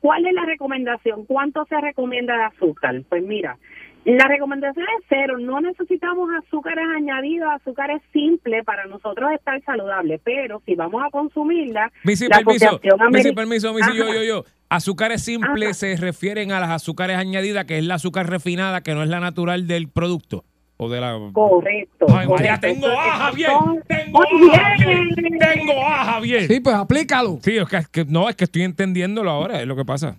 [0.00, 3.02] cuál es la recomendación, cuánto se recomienda de azúcar.
[3.08, 3.58] Pues mira,
[4.04, 10.62] la recomendación es cero, no necesitamos azúcares añadidos, azúcares simples para nosotros estar saludables, pero
[10.64, 12.80] si vamos a consumirla, Missy, la permiso.
[13.10, 14.44] Missy, permiso, Missy, yo, yo, yo.
[14.70, 15.74] Azúcares simples Ajá.
[15.74, 19.20] se refieren a las azúcares añadidas, que es la azúcar refinada, que no es la
[19.20, 20.44] natural del producto.
[20.80, 21.18] O de la.
[21.32, 22.06] Correcto.
[22.08, 22.60] Ay, María, correcto.
[22.60, 23.50] tengo A, Javier.
[23.88, 24.98] Tengo A, Javier.
[25.16, 25.38] bien.
[25.38, 26.42] Tengo A, Javier.
[26.42, 27.38] Sí, pues aplícalo.
[27.42, 30.16] Sí, es que, es que- no, es que estoy entendiéndolo ahora, es lo que pasa.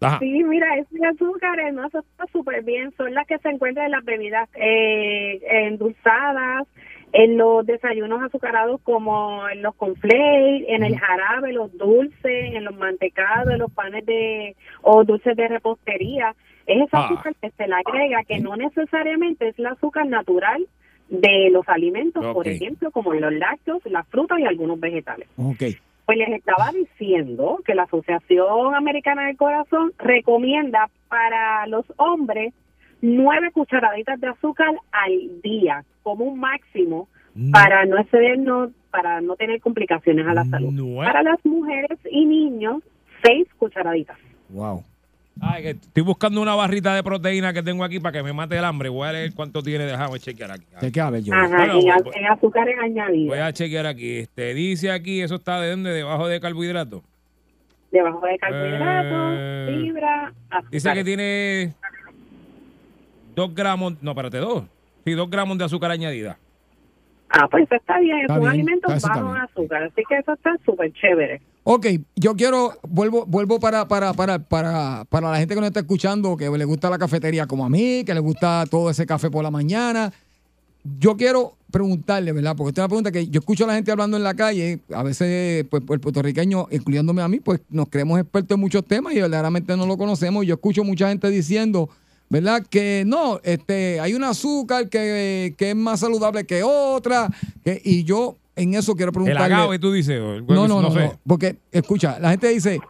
[0.00, 0.18] Ajá.
[0.18, 1.86] Sí, mira, esos azúcares, ¿no?
[1.86, 2.92] Eso está súper bien.
[2.96, 6.66] Son las que se encuentran en las bebidas eh, endulzadas,
[7.12, 12.74] en los desayunos azucarados como en los conflakes, en el jarabe, los dulces, en los
[12.76, 16.34] mantecados, en los panes de o dulces de repostería.
[16.72, 17.06] Es ese Ah.
[17.06, 20.66] azúcar que se le agrega, que no necesariamente es el azúcar natural
[21.08, 25.28] de los alimentos, por ejemplo, como los lácteos, las frutas y algunos vegetales.
[25.36, 25.62] Ok.
[26.06, 32.52] Pues les estaba diciendo que la Asociación Americana del Corazón recomienda para los hombres
[33.02, 37.52] nueve cucharaditas de azúcar al día como un máximo Mm.
[37.52, 40.74] para no excedernos, para no tener complicaciones a la salud.
[40.96, 42.82] Para las mujeres y niños,
[43.22, 44.18] seis cucharaditas.
[44.48, 44.82] Wow.
[45.42, 48.58] Ay, que estoy buscando una barrita de proteína que tengo aquí para que me mate
[48.58, 48.88] el hambre.
[48.90, 49.84] Voy a leer cuánto tiene.
[49.84, 50.66] Déjame chequear aquí.
[50.80, 51.32] Ver yo.
[51.34, 54.18] Ajá, Bueno, en, a- pues- en azúcares añadidos, Voy a chequear aquí.
[54.18, 55.90] Este, dice aquí, eso está de dónde?
[55.92, 57.02] Debajo de carbohidratos.
[57.90, 60.32] debajo de carbohidratos, Eh, fibra,
[60.70, 61.74] Dice que tiene
[63.34, 64.64] dos gramos, no, espérate, dos.
[65.04, 66.38] Sí, dos gramos de azúcar añadida.
[67.30, 70.56] Ah, pues eso está bien, es un alimento bajo en azúcar, así que eso está
[70.64, 71.40] súper chévere.
[71.62, 75.80] Ok, yo quiero, vuelvo, vuelvo para, para, para, para, para la gente que nos está
[75.80, 79.30] escuchando, que le gusta la cafetería como a mí, que le gusta todo ese café
[79.30, 80.12] por la mañana.
[80.98, 82.56] Yo quiero preguntarle, ¿verdad?
[82.56, 84.80] Porque esta es una pregunta que yo escucho a la gente hablando en la calle,
[84.92, 89.12] a veces, pues, el puertorriqueño, incluyéndome a mí, pues nos creemos expertos en muchos temas
[89.14, 90.44] y verdaderamente no lo conocemos.
[90.46, 91.90] Yo escucho mucha gente diciendo,
[92.30, 92.64] ¿verdad?
[92.68, 97.28] Que no, este, hay un azúcar que, que es más saludable que otra,
[97.64, 99.54] que- y yo en eso quiero El preguntarle.
[99.54, 100.14] agave, tú dices.
[100.18, 102.80] el- No, no, no, no, porque escucha, la gente dice,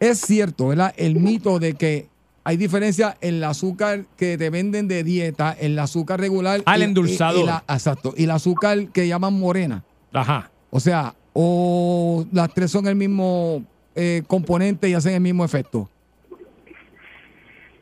[0.00, 0.94] es cierto, ¿verdad?
[0.96, 2.08] El mito de que
[2.44, 6.62] hay diferencia en el azúcar que te venden de dieta, el azúcar regular.
[6.66, 7.42] Al y- y- endulzador.
[7.42, 9.84] y la- exacto, y el azúcar que llaman morena.
[10.12, 10.50] Ajá.
[10.70, 15.88] O sea, o las tres son el mismo eh, componente y hacen el mismo efecto.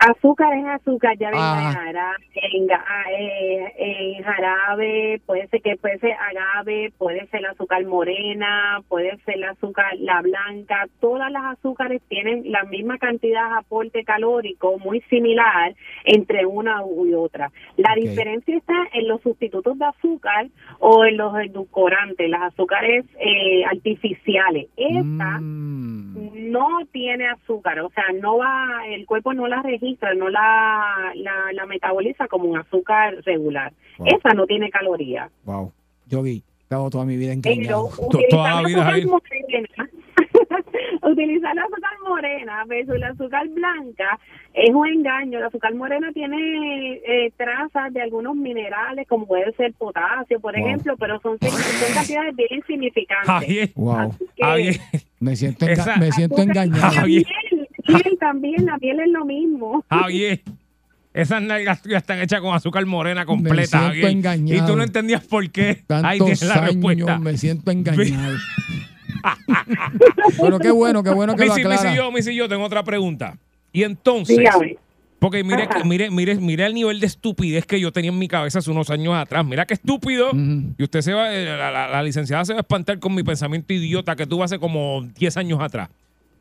[0.00, 1.68] Azúcar es azúcar, ya venga Ah.
[1.68, 2.70] en, jara- en,
[3.18, 9.34] eh, en jarabe, puede ser que puede ser agave, puede ser azúcar morena, puede ser
[9.36, 15.02] el azúcar la blanca, todas las azúcares tienen la misma cantidad de aporte calórico, muy
[15.02, 17.50] similar entre una y otra.
[17.76, 20.46] La diferencia está en los sustitutos de azúcar
[20.78, 24.68] o en los edulcorantes, las azúcares eh, artificiales.
[24.78, 30.28] Esta Mm, no tiene azúcar, o sea, no va, el cuerpo no la registra, no
[30.28, 33.72] la, la, la metaboliza como un azúcar regular.
[33.98, 34.08] Wow.
[34.16, 35.30] Esa no tiene calorías.
[35.44, 35.72] wow,
[36.06, 37.88] yo vi, estado toda mi vida Pero engañado.
[37.96, 39.06] toda utilizar la vida, azúcar Javier.
[39.06, 39.90] morena,
[41.02, 44.18] utilizar la azúcar morena versus la azúcar blanca
[44.54, 45.38] es un engaño.
[45.40, 50.66] La azúcar morena tiene eh, trazas de algunos minerales, como puede ser potasio, por Wow.
[50.66, 53.26] ejemplo, pero son, son cantidades bien insignificantes.
[53.28, 53.70] Javier.
[53.76, 54.76] Wow, Javier.
[55.20, 56.90] me siento, enga- me siento engañado.
[56.90, 57.24] Javier.
[57.88, 59.84] Miel también, la miel es lo mismo.
[59.90, 60.40] Javier.
[61.12, 64.06] Esas nalgas tuyas están hechas con azúcar morena completa, siento Javier.
[64.10, 64.64] engañado.
[64.64, 65.68] Y tú no entendías por qué.
[65.68, 67.12] Ahí Tantos tienes la respuesta.
[67.14, 68.36] años me siento engañado.
[70.40, 71.96] Pero qué bueno, qué bueno que lo Missy, Missy, aclara.
[71.96, 73.36] yo, Missy, yo tengo otra pregunta.
[73.72, 74.76] Y entonces, Dígame.
[75.18, 78.28] porque mire, que- mire, mire, mire el nivel de estupidez que yo tenía en mi
[78.28, 79.44] cabeza hace unos años atrás.
[79.44, 80.30] Mira qué estúpido.
[80.78, 83.22] Y usted se va, eh, la, la- la licenciada se va a espantar con mi
[83.22, 85.88] pensamiento idiota que tuve hace como 10 años atrás.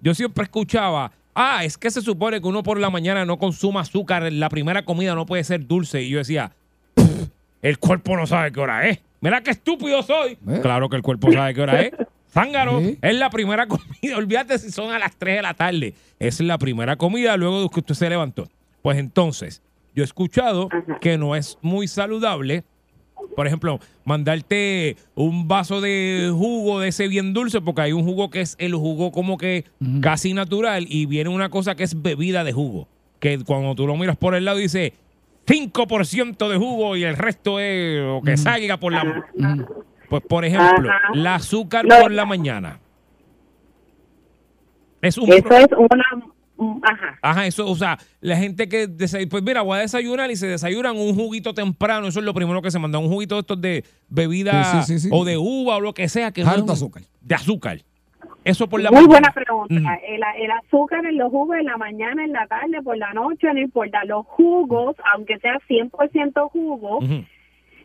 [0.01, 3.81] Yo siempre escuchaba, ah, es que se supone que uno por la mañana no consuma
[3.81, 6.01] azúcar, la primera comida no puede ser dulce.
[6.03, 6.51] Y yo decía,
[6.95, 7.27] "Pff,
[7.61, 8.99] el cuerpo no sabe qué hora es.
[9.21, 10.37] Mira qué estúpido soy.
[10.47, 10.59] ¿Eh?
[10.61, 11.91] Claro que el cuerpo sabe qué hora es.
[12.33, 12.97] Zángaro, Sí.
[13.01, 13.87] es la primera comida.
[14.17, 15.93] Olvídate si son a las 3 de la tarde.
[16.19, 18.47] Es la primera comida luego de que usted se levantó.
[18.81, 19.61] Pues entonces,
[19.95, 20.99] yo he escuchado Ajá.
[20.99, 22.63] que no es muy saludable
[23.35, 28.29] por ejemplo, mandarte un vaso de jugo de ese bien dulce, porque hay un jugo
[28.29, 29.65] que es el jugo como que
[30.01, 32.87] casi natural y viene una cosa que es bebida de jugo,
[33.19, 34.93] que cuando tú lo miras por el lado dice
[35.47, 39.25] 5% de jugo y el resto es lo que salga por la...
[40.09, 40.99] Pues por ejemplo, Ajá.
[41.13, 41.99] el azúcar No.
[42.01, 42.79] por la mañana.
[45.01, 45.31] Es un...
[45.31, 46.05] Eso pro- es una...
[46.59, 47.19] mm, Ajá.
[47.21, 48.87] Ajá, eso, o sea, la gente que
[49.29, 52.61] pues mira, voy a desayunar y se desayunan un juguito temprano, eso es lo primero
[52.61, 55.09] que se manda, un juguito de estos de bebida Sí, sí, sí, sí.
[55.11, 57.03] o de uva o lo que sea, que Harto no es un- azúcar.
[57.21, 57.79] De azúcar.
[58.45, 59.11] Eso por la Muy mañana.
[59.11, 59.99] buena pregunta.
[60.07, 63.47] El, el azúcar en los jugos en la mañana, en la tarde, por la noche,
[63.53, 64.03] no importa.
[64.05, 66.99] Los jugos, aunque sea 100% jugo.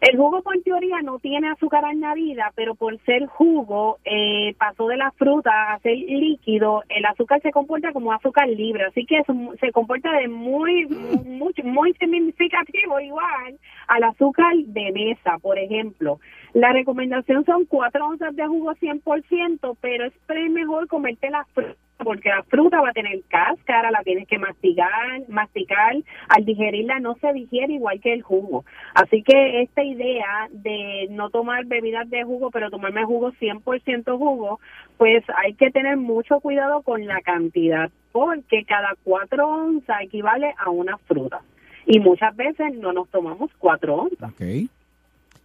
[0.05, 4.99] El jugo por teoría no tiene azúcar añadida, pero por ser jugo, eh, pasó de
[4.99, 9.33] la fruta a ser líquido, el azúcar se comporta como azúcar libre, así que eso
[9.59, 10.85] se comporta de muy,
[11.25, 16.21] mucho, muy significativo igual al azúcar de mesa, por ejemplo.
[16.53, 20.13] La recomendación son 4 onzas de jugo 100%, pero es
[20.51, 25.23] mejor comerte la fruta porque la fruta va a tener cáscara, la tienes que masticar,
[25.29, 25.95] masticar,
[26.29, 28.65] al digerirla no se digiere igual que el jugo.
[28.95, 34.61] Así que esta idea de no tomar bebidas de jugo, pero tomarme jugo 100% jugo,
[34.97, 40.71] pues hay que tener mucho cuidado con la cantidad, porque cada 4 onzas equivale a
[40.71, 41.41] una fruta.
[41.87, 44.33] Y muchas veces no nos tomamos 4 onzas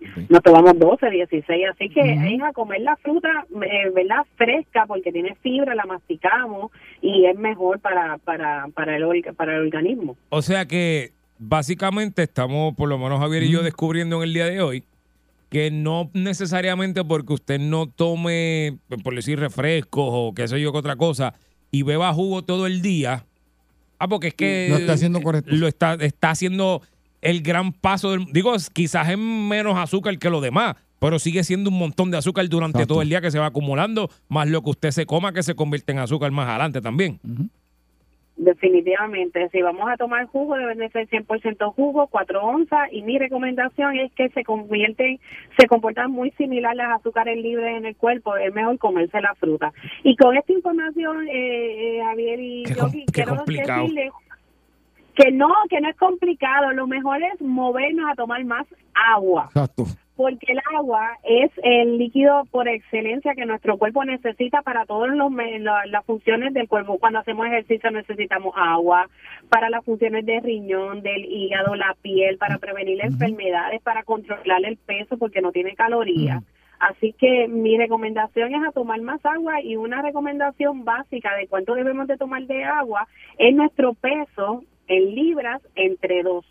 [0.01, 0.29] Ok.
[0.29, 4.25] nos tomamos 12, 16, así que es a comer la fruta, eh, ¿verdad?
[4.35, 9.61] Fresca, porque tiene fibra, la masticamos y es mejor para, para, para, el, para el
[9.63, 10.15] organismo.
[10.29, 14.45] O sea que básicamente estamos, por lo menos Javier y yo, descubriendo en el día
[14.45, 14.83] de hoy
[15.49, 20.77] que no necesariamente porque usted no tome, por decir, refrescos o qué sé yo, que
[20.77, 21.33] otra cosa,
[21.71, 23.25] y beba jugo todo el día,
[23.97, 25.49] ah, porque es que Lo está haciendo correcto.
[25.53, 26.81] lo está, está haciendo
[27.21, 31.43] el gran paso del, digo, es- quizás es menos azúcar que lo demás, pero sigue
[31.43, 32.93] siendo un montón de azúcar durante Exacto.
[32.95, 35.55] todo el día que se va acumulando, más lo que usted se coma que se
[35.55, 37.19] convierte en azúcar más adelante también.
[38.41, 39.49] definitivamente.
[39.51, 43.97] Si vamos a tomar jugo, deben de ser 100% jugo, 4 onzas, y mi recomendación
[43.99, 45.19] es que se convierten,
[45.57, 49.73] se comportan muy similar las azúcares libres en el cuerpo, es mejor comerse la fruta.
[50.03, 53.81] Y con esta información, eh, eh, Javier y Qué yo qué quiero complicado.
[53.81, 54.11] decirles
[55.19, 59.83] que no, que no es complicado, lo mejor es movernos a tomar más agua Exacto.
[60.15, 65.11] porque el agua es el líquido por excelencia que nuestro cuerpo necesita para todas
[65.87, 66.99] las funciones del cuerpo.
[66.99, 69.09] Cuando hacemos ejercicio necesitamos agua
[69.49, 74.77] para las funciones del riñón, del hígado, la piel, para prevenir enfermedades, para controlar el
[74.77, 76.43] peso porque no tiene calorías.
[76.79, 81.75] Así que mi recomendación es a tomar más agua y una recomendación básica de cuánto
[81.75, 83.05] debemos de tomar de agua
[83.37, 86.45] es nuestro peso en libras entre dos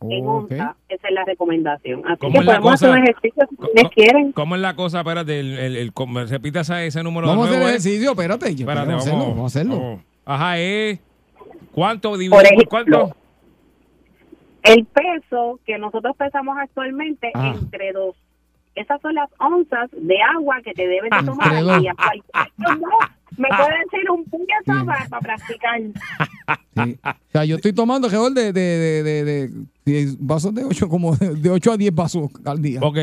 [0.00, 0.76] en onza.
[0.88, 2.02] Esa es la recomendación.
[2.06, 3.00] Así ¿Cómo que es la podemos hacer cosa?
[3.00, 4.30] un ejercicio si ustedes quieren.
[4.32, 4.98] ¿Cómo es la cosa?
[5.00, 5.92] Espérate, el, el,
[6.28, 7.70] repita ese, ese número Vamos a hacer el ¿eh?
[7.70, 8.54] ejercicio, espérate.
[8.54, 9.24] yo- Espérate, vamos a hacerlo.
[9.30, 9.80] Vamos a hacerlo.
[9.80, 10.00] vamos.
[10.24, 11.00] Ajá, es.
[11.72, 13.16] ¿Cuánto dividido Por cuánto?
[14.62, 17.54] El peso que nosotros pesamos actualmente Ah.
[17.60, 18.14] entre dos.
[18.76, 21.48] Esas son las onzas de agua que te debes de tomar.
[21.64, 21.94] Cualquier-
[23.36, 24.72] Me pueden decir un puño Sí.
[24.86, 25.80] para, para practicar.
[26.84, 26.96] Sí.
[27.04, 29.50] O sea, yo estoy tomando alrededor de, de, de, de, de-
[29.84, 32.80] de vasos de 8, como de 8 a 10 vasos al día.
[32.82, 32.96] Ok.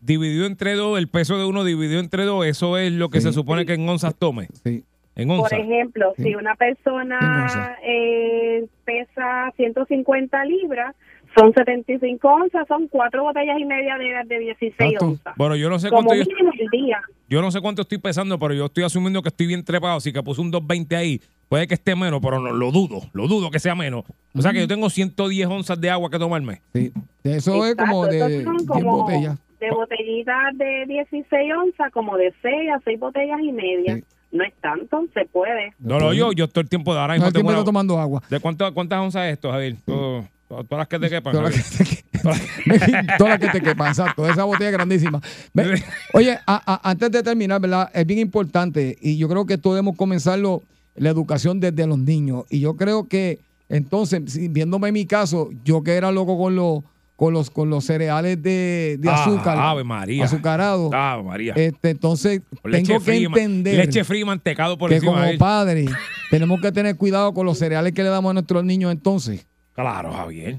[0.00, 3.26] Dividido entre dos, el peso de uno dividido entre dos, eso es lo que Sí.
[3.28, 4.48] se supone que en onzas tome.
[4.64, 4.82] Sí.
[5.14, 5.58] En Por onzas.
[5.58, 6.22] ejemplo, Sí.
[6.24, 10.94] si una En persona eh, pesa 150 libras,
[11.36, 15.06] son 75 onzas, son cuatro botellas y media de, de 16 Exacto.
[15.06, 15.34] onzas.
[15.36, 16.98] Bueno, yo no sé Como cuánto yo, el día.
[17.28, 20.12] yo no sé cuánto estoy pesando, pero yo estoy asumiendo que estoy bien trepado, así
[20.12, 21.20] que puse un 220 ahí.
[21.48, 24.04] Puede que esté menos, pero no, lo dudo, lo dudo que sea menos.
[24.34, 26.60] O sea que yo tengo 110 onzas de agua que tomarme.
[26.74, 26.90] Sí.
[27.22, 29.38] Eso es como Exacto, de estos son 10 como botellas.
[29.60, 33.96] De botellitas de 16 onzas, como de 6 a 6 botellas y media.
[33.96, 34.04] Sí.
[34.32, 35.72] No es tanto, se puede.
[35.78, 38.22] No, no, yo, yo todo el tiempo de ahora No, mismo tengo una- tomando agua.
[38.28, 39.76] ¿De cuánto, cuántas onzas es esto, Javier?
[39.86, 41.32] Todo- todas las que te quepan.
[41.32, 41.86] Todas las que
[42.18, 42.22] te,
[43.18, 44.28] todas las que te quepan, exacto.
[44.28, 45.20] Esa botella grandísima.
[45.54, 45.82] Ve,
[46.12, 47.90] Oye, a- a- antes de terminar, ¿verdad?
[47.94, 50.62] Es bien importante y yo creo que esto debemos comenzarlo,
[50.94, 52.44] la educación desde los niños.
[52.50, 53.38] Y yo creo que,
[53.68, 54.22] entonces,
[54.52, 56.82] viéndome en mi caso, yo que era loco con los,
[57.16, 60.24] con los, con los cereales de, de Ah, azúcar, Ave María.
[60.24, 61.52] azucarados, Ave María.
[61.56, 65.12] este, entonces tengo que fría, entender Leche fría y mantecado por que encima.
[65.12, 65.38] como Javier.
[65.38, 65.90] padres
[66.30, 69.46] tenemos que tener cuidado con los cereales que le damos a nuestros niños entonces.
[69.76, 70.56] Claro, Javier.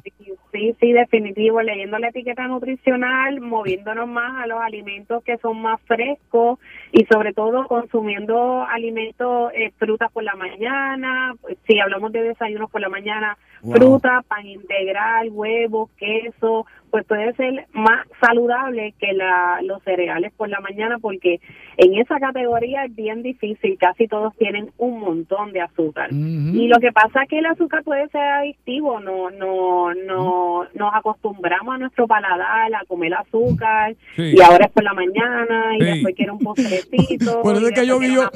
[0.51, 1.59] Sí, sí, definitivo.
[1.61, 6.59] Leyendo la etiqueta nutricional, moviéndonos más a los alimentos que son más frescos
[6.91, 11.33] y sobre todo consumiendo alimentos, eh, frutas por la mañana.
[11.67, 13.73] Si hablamos de desayunos por la mañana, Wow.
[13.73, 20.49] fruta, pan integral, huevos, queso, pues puede ser más saludable que la, los cereales por
[20.49, 21.39] la mañana porque
[21.77, 23.77] en esa categoría es bien difícil.
[23.79, 26.09] Casi todos tienen un montón de azúcar.
[26.11, 30.93] Y lo que pasa es que el azúcar puede ser adictivo, no, no, no, nos
[30.93, 34.33] acostumbramos a nuestro paladar a comer azúcar Sí.
[34.35, 35.85] y ahora es por la mañana y Sí.
[35.85, 37.41] después quiero un postrecito.
[37.47, 38.31] Por eso y es que yo una bebida.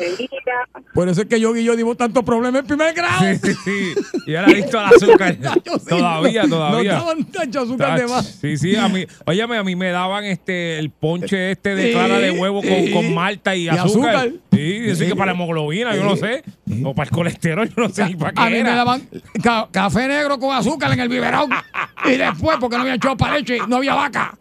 [0.93, 3.19] Por eso es que yo y yo dimos tantos problemas en primer grado.
[3.21, 3.93] Sí, sí, sí.
[4.27, 5.35] Y ahora adicto al azúcar.
[5.65, 6.93] Yo todavía, todavía.
[6.93, 8.40] No daban tanto azúcar de más.
[8.41, 12.17] Sí, sí, a mí, óyeme, a mí me daban este el ponche este de clara
[12.19, 14.15] de huevo con, con malta y, azúcar.
[14.15, 14.31] azúcar.
[14.51, 15.09] Sí, eso Sí.
[15.09, 16.43] que para la hemoglobina, yo no sé.
[16.83, 19.07] O para el colesterol, yo no sé ni para qué A mí me daban
[19.43, 21.49] ca- café negro con azúcar en el biberón.
[22.05, 24.37] y después, porque no había echado para leche, no había vaca.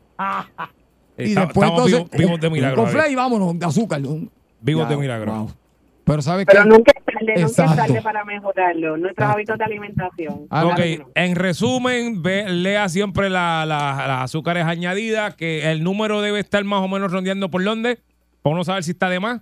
[1.19, 1.93] Y después estamos entonces.
[1.93, 2.77] vivos, vivos de milagro.
[2.77, 3.03] Con Javier.
[3.05, 4.01] flay, vámonos, de azúcar.
[4.63, 5.33] Vivos Ya, de milagro.
[5.33, 5.51] wow.
[6.11, 9.33] Pero ¿sabes Pero nunca es tarde, nunca es tarde para mejorarlo, nuestros Exacto.
[9.35, 10.47] hábitos de alimentación.
[10.51, 11.07] Ah, Ok, Claro que no.
[11.15, 16.65] en resumen, ve- lea siempre la- la- las azúcares añadidas, que el número debe estar
[16.65, 18.01] más o menos rondeando por dónde,
[18.43, 19.41] para uno saber si está de más.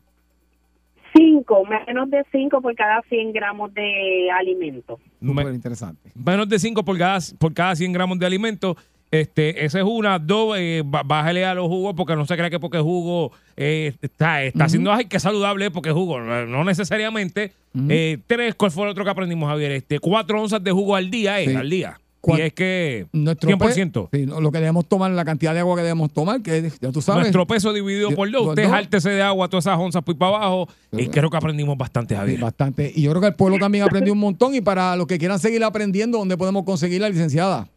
[1.16, 4.98] Cinco, menos de cinco por cada 100 gramos de alimento.
[5.20, 6.12] Me- Súper interesante.
[6.14, 8.76] menos de 5 por cada, por cada 100 gramos de alimento.
[9.10, 10.18] Este, esa es una.
[10.18, 14.42] Dos, eh, bájale a los jugos porque no se cree que porque jugo eh, está,
[14.42, 16.20] está haciendo, ay, que saludable porque jugo.
[16.20, 17.52] No, no necesariamente.
[17.88, 19.72] Eh, tres, ¿cuál fue el otro que aprendimos, Javier?
[19.72, 21.54] Este, cuatro onzas de jugo al día, eh, Sí.
[21.54, 22.00] al día.
[22.36, 24.08] Y es que Nuestro 100%.
[24.10, 26.90] pe- sí, lo que debemos tomar, la cantidad de agua que debemos tomar, que ya
[26.90, 27.20] tú sabes.
[27.22, 28.48] Nuestro peso dividido por dos.
[28.48, 30.68] Usted jáltese de agua, todas esas onzas por para abajo.
[30.92, 32.40] Y creo que aprendimos bastante, Sí, Javier.
[32.40, 32.92] bastante.
[32.94, 34.54] Y yo creo que el pueblo también aprendió un montón.
[34.54, 37.68] Y para los que quieran seguir aprendiendo, ¿dónde podemos conseguir la licenciada?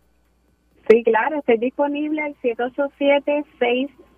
[0.92, 2.36] Sí, claro, estoy disponible al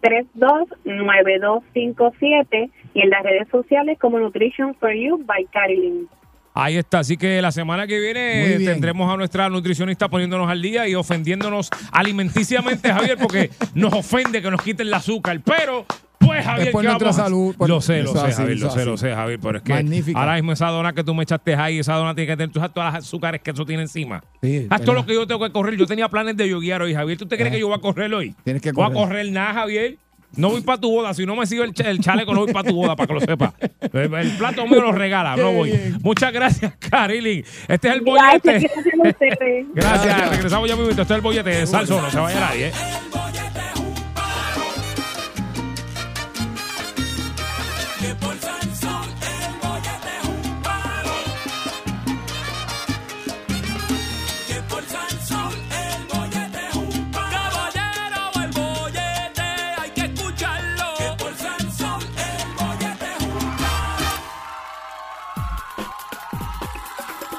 [0.01, 6.07] 787-632-9257 y en las redes sociales como Nutrition for You by Caroline.
[6.55, 10.87] Ahí está, así que la semana que viene tendremos a nuestra nutricionista poniéndonos al día
[10.87, 15.85] y ofendiéndonos alimenticiamente, Javier, porque nos ofende que nos quiten el azúcar, pero
[16.25, 18.59] Pues Javier, ¿qué nuestra vamos a- salud, por- Lo sé, lo eso sé, así, Javier,
[18.59, 19.01] lo eso sé, lo así.
[19.05, 20.19] sé, Javier, pero es que Magnífica.
[20.19, 22.59] ahora mismo esa dona que tú me echaste ahí, esa dona tiene que tener tú
[22.59, 24.23] sabes todas las azúcares que eso tiene encima.
[24.41, 25.75] Sí, Haz todo lo que yo tengo que correr.
[25.77, 27.17] Yo tenía planes de yoguear hoy, Javier.
[27.17, 27.55] ¿Tú te crees Eh.
[27.55, 28.35] que yo voy a correr hoy?
[28.43, 29.07] Tienes que Voy a correr.
[29.07, 29.97] correr nada, Javier.
[30.35, 31.13] No voy para tu boda.
[31.13, 33.13] Si no me sigo el, cha- el chaleco, no voy para tu boda, para que
[33.13, 33.53] lo sepas.
[33.93, 35.71] El, el plato me lo regala, no voy.
[36.01, 37.45] Muchas gracias, Carilyn.
[37.67, 38.67] Este es el bollete.
[39.75, 40.89] gracias regresamos ya mismo.
[40.89, 42.67] Este es el bollete de Salso, no se vaya nadie.
[42.69, 42.71] ¿eh?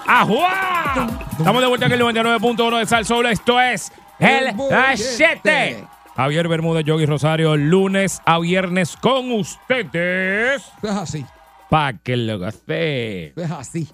[0.06, 1.08] ¡Ajua!
[1.38, 3.26] Estamos de vuelta aquí en el 99.1 de Sal Soul.
[3.26, 4.52] Esto es El.
[4.54, 5.84] Bollete.
[6.14, 10.62] Javier Bermúdez, Yogi Rosario, lunes a viernes con ustedes.
[10.82, 11.26] Es así.
[11.70, 13.28] Pa' que lo gaste.
[13.30, 13.88] Eso es así.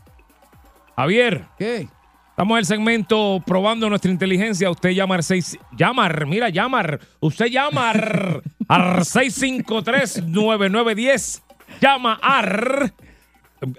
[0.97, 1.89] Javier, ¿Qué?
[2.29, 4.69] estamos en el segmento probando nuestra inteligencia.
[4.71, 5.59] Usted llama al 6.
[5.79, 7.01] Llamar, mira, llamar.
[7.21, 11.41] Usted llama al al 653-9910.
[11.81, 12.93] Llama ar.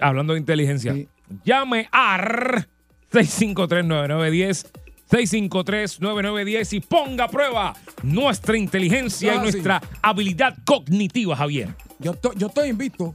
[0.00, 0.94] Hablando de inteligencia.
[0.94, 1.08] Sí.
[1.44, 2.68] Llame ar
[3.12, 4.66] 653-9910.
[5.10, 9.42] 653-9910 y ponga a prueba nuestra inteligencia Ah, y sí.
[9.42, 11.74] nuestra habilidad cognitiva, Javier.
[11.98, 13.14] Yo, estoy- yo estoy invicto.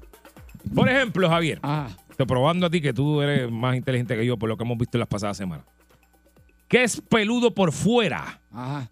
[0.75, 4.37] Por ejemplo, Javier, Ah, Estoy probando a ti que tú eres más inteligente que yo
[4.37, 5.65] por lo que hemos visto en las pasadas semanas.
[6.67, 8.89] ¿Qué es peludo por fuera ajá.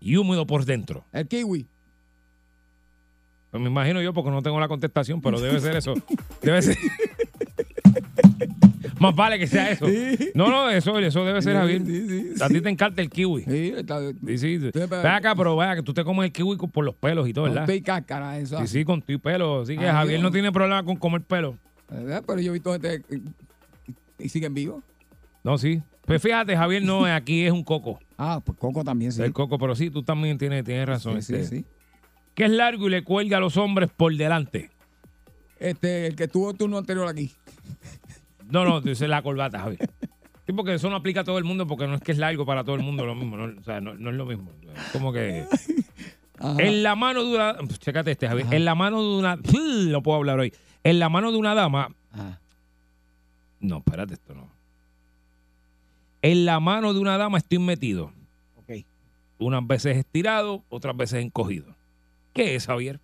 [0.00, 1.04] y húmedo por dentro?
[1.12, 1.66] El kiwi.
[3.50, 5.94] Pues me imagino yo porque no tengo la contestación, pero debe ser eso.
[6.40, 6.76] Debe ser.
[9.00, 9.86] Más vale que sea eso.
[10.34, 11.82] No, no, eso, eso debe ser, Javier.
[11.84, 12.42] sí, sí.
[12.42, 13.42] A ti te encanta el kiwi.
[13.44, 13.98] Sí, está.
[14.26, 14.58] Sí, sí.
[14.58, 17.32] Ven acá, pero vaya que tú te comes el kiwi con- por los pelos y
[17.32, 17.66] todo, ¿verdad?
[17.66, 18.58] Con cáscara, eso.
[18.60, 19.62] Sí, sí, con tu pelo.
[19.62, 20.22] Así que Ay, Javier Dios.
[20.22, 21.56] no tiene problema con comer pelo.
[21.88, 22.22] ¿Verdad?
[22.26, 23.02] Pero yo he visto gente
[24.18, 24.84] y siguen vivos.
[25.42, 25.82] No, sí.
[26.04, 27.98] Pues fíjate, Javier no, aquí es un coco.
[28.18, 29.22] Ah, pues Coco también sí.
[29.22, 31.22] El coco, pero sí, tú también tienes, tienes razón.
[31.22, 31.56] Sí, sí, este.
[31.58, 31.64] sí.
[32.34, 34.70] Que es largo y le cuelga a los hombres por delante.
[35.58, 37.32] Este, el que tuvo turno anterior aquí.
[38.50, 39.90] No, no, dice la corbata, Javier.
[40.46, 42.44] Sí, porque eso no aplica a todo el mundo porque no es que es largo
[42.44, 43.36] para todo el mundo lo mismo.
[43.36, 44.50] No, o sea, no, no es lo mismo.
[44.92, 45.46] Como que.
[46.38, 46.56] Ajá.
[46.58, 47.56] En la mano de una.
[47.78, 48.46] Chécate este, Javier.
[48.50, 49.36] En la mano de una.
[49.90, 50.52] No puedo hablar hoy.
[50.82, 51.94] En la mano de una dama.
[52.12, 52.40] Ajá.
[53.60, 54.48] No, espérate, esto no.
[56.22, 58.12] En la mano de una dama estoy metido.
[58.56, 58.84] Ok.
[59.38, 61.74] Unas veces estirado, otras veces encogido.
[62.32, 63.00] ¿Qué es, Javier?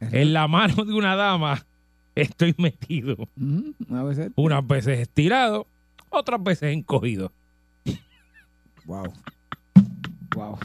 [0.00, 1.64] En la mano de una dama
[2.14, 3.14] estoy metido.
[3.14, 4.30] Ujú, Una vez.
[4.36, 5.66] Unas veces estirado,
[6.10, 7.32] otras veces encogido.
[8.84, 9.12] Wow.
[10.34, 10.58] Wow.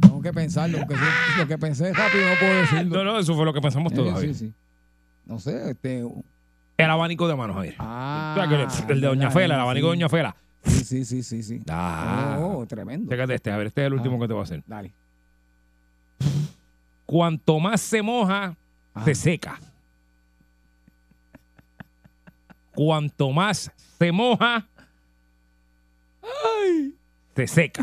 [0.00, 2.96] Tengo que pensarlo, porque si- lo que pensé rápido no puedo decirlo.
[2.96, 4.34] No, no, eso fue lo que pensamos todos, Eh, Javier.
[4.34, 4.52] sí, sí.
[5.26, 6.04] No sé, este.
[6.78, 7.74] El abanico de manos, Javier.
[7.78, 8.34] Ah.
[8.36, 8.48] O sea,
[8.86, 9.92] que el de Doña Fela, el abanico de.
[9.92, 10.34] Doña Fela.
[10.64, 11.60] Sí, sí, sí, sí, sí.
[11.68, 12.38] Ah.
[12.40, 13.10] Oh, tremendo.
[13.10, 13.66] Chécate este, Javier.
[13.68, 14.20] Este es el último Ah.
[14.20, 14.62] que te voy a hacer.
[14.66, 14.92] Dale.
[17.06, 18.56] Cuanto más se moja,
[18.94, 19.04] Ah.
[19.04, 19.58] se seca.
[22.78, 24.64] Cuanto más se moja,
[27.34, 27.82] se seca.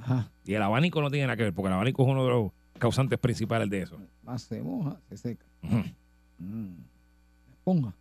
[0.00, 0.30] Ajá.
[0.46, 2.50] Y el abanico no tiene nada que ver, porque el abanico es uno de los
[2.78, 3.98] causantes principales de eso.
[4.22, 5.44] Más se moja, se seca.
[5.60, 6.70] Mm.
[7.52, 7.92] Esponja.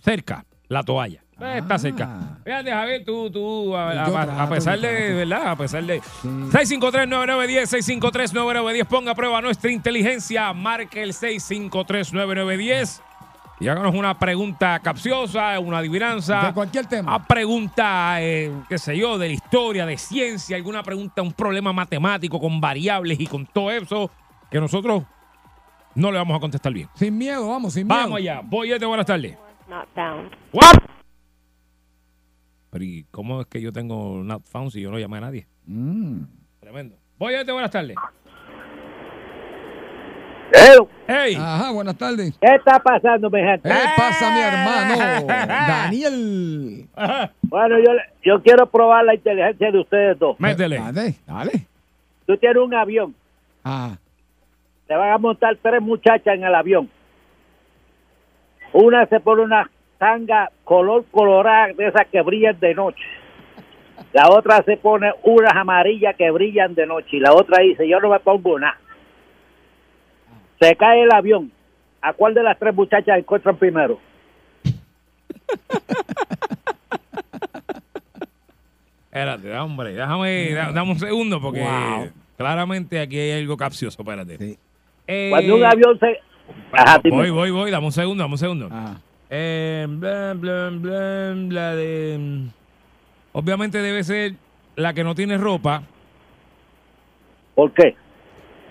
[0.00, 1.22] Cerca, la toalla.
[1.40, 1.78] Eh, Está Ah.
[1.78, 2.38] cerca.
[2.44, 5.14] Fíjate, Javier, tú, tú, a, a- a trato, pesar de.
[5.14, 5.50] ¿verdad?
[5.52, 6.02] A pesar de...
[6.20, 6.28] Sí.
[6.50, 13.00] 653-9910, 653-9910, ponga a prueba nuestra inteligencia, marque el 653-9910
[13.58, 16.48] y háganos una pregunta capciosa, una adivinanza.
[16.48, 17.14] De cualquier tema.
[17.14, 21.72] A pregunta, eh, qué sé yo, de la historia, de ciencia, alguna pregunta, un problema
[21.72, 24.10] matemático con variables y con todo eso,
[24.50, 25.04] que nosotros
[25.94, 26.88] no le vamos a contestar bien.
[26.94, 27.98] Sin miedo, vamos, sin miedo.
[27.98, 29.38] Vamos allá, Boyete, buenas tardes.
[29.68, 30.30] Not found.
[30.52, 30.76] What?
[32.70, 35.46] Pero ¿y cómo es que yo tengo not found si yo no llamé a nadie?
[35.64, 36.24] Mm.
[36.60, 36.96] Tremendo.
[37.18, 37.96] Boyete, buenas tardes.
[41.08, 41.36] Hey.
[41.38, 42.36] Ajá, buenas tardes.
[42.40, 43.68] ¿Qué está pasando, mi gente?
[43.68, 45.26] ¿Qué pasa, mi hermano?
[45.68, 46.86] Daniel.
[47.42, 47.92] Bueno, yo,
[48.24, 50.38] yo quiero probar la inteligencia de ustedes dos.
[50.40, 50.78] Métele.
[50.78, 51.52] Dale, dale.
[52.26, 53.14] Tú tienes un avión,
[53.62, 53.96] Ah,
[54.86, 56.88] te van a montar tres muchachas en el avión.
[58.72, 63.02] Una se pone una tanga color colorada de esas que brillan de noche.
[64.12, 67.16] La otra se pone unas amarillas que brillan de noche.
[67.16, 68.76] Y la otra dice, yo no me pongo nada.
[70.60, 71.50] Se cae el avión.
[72.00, 73.98] ¿A cuál de las tres muchachas encuentran primero?
[79.06, 82.10] Espérate, hombre, déjame, da- dame un segundo porque Wow.
[82.36, 84.36] Claramente aquí hay algo capcioso, espérate.
[84.36, 84.58] Sí.
[85.06, 86.18] Eh, Cuando un avión se...
[86.72, 87.16] Ajá, dime.
[87.16, 88.68] voy, voy, voy, dame un segundo, dame un segundo.
[88.70, 88.96] Ah.
[89.30, 90.36] Eh, de...
[93.32, 94.34] Obviamente debe ser
[94.76, 95.82] la que no tiene ropa.
[97.54, 97.96] ¿Por qué?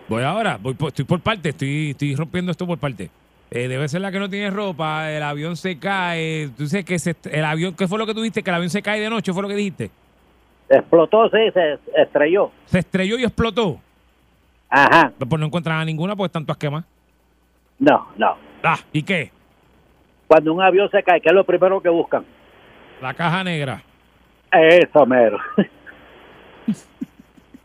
[0.07, 3.09] Voy ahora, voy por- estoy por parte, estoy, estoy rompiendo esto por parte.
[3.51, 6.49] Eh, debe ser la que no tiene ropa, el avión se cae.
[6.57, 8.43] Tú dices que se el avión, ¿qué fue lo que tú dijiste?
[8.43, 9.91] Que el avión se cae de noche, ¿fue lo que dijiste?
[10.69, 12.51] Explotó, sí, se estrelló.
[12.65, 13.79] Se estrelló y explotó.
[14.69, 15.11] Ajá.
[15.17, 16.85] Pues no encuentran a ninguna porque están todas quemadas.
[17.79, 18.35] No, no.
[18.63, 19.31] Ah, ¿y qué?
[20.27, 22.25] Cuando un avión se cae, ¿qué es lo primero que buscan?
[23.01, 23.83] La caja negra.
[24.51, 25.37] Eso, mero.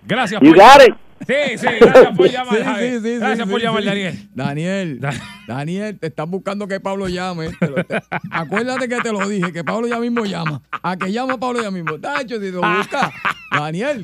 [0.07, 0.95] Gracias You por got it.
[1.27, 2.89] Sí, sí, gracias por llamar, Sí, Javi.
[2.89, 3.89] sí, sí, Gracias sí, por sí, llamar, sí.
[3.89, 4.29] Daniel.
[4.35, 5.13] Daniel, Da-
[5.47, 7.51] Daniel, te están buscando que Pablo llame.
[7.61, 8.01] Te lo- te-
[8.31, 10.63] acuérdate que te lo dije, que Pablo ya mismo llama.
[10.83, 11.99] A que llama Pablo ya mismo.
[11.99, 13.13] Tacho, si lo busca.
[13.53, 14.03] Daniel,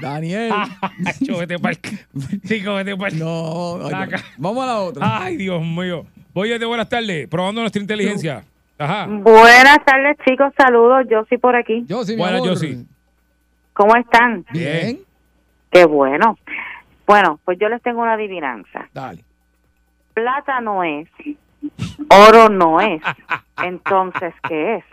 [0.00, 0.52] Daniel.
[1.18, 1.56] Chico, vete
[2.46, 5.22] Chico, vete pa'l- No, ay, vamos a la otra.
[5.24, 6.04] Ay, Dios mío.
[6.34, 7.28] Oye, de buenas tardes.
[7.28, 8.44] Probando nuestra inteligencia.
[8.78, 9.06] Ajá.
[9.06, 10.52] Buenas tardes, chicos.
[10.56, 11.06] Saludos.
[11.10, 11.84] Yo sí por aquí.
[11.86, 12.50] Yo sí, mi Buenas, amor.
[12.54, 12.84] Yossi.
[13.72, 14.44] ¿Cómo están?
[14.52, 15.00] Bien,
[15.72, 16.38] Qué bueno.
[17.06, 18.88] Bueno, pues yo les tengo una adivinanza.
[18.92, 19.24] dale.
[20.14, 21.08] Plata no es,
[22.10, 23.00] oro no es.
[23.64, 24.84] Entonces, ¿qué es?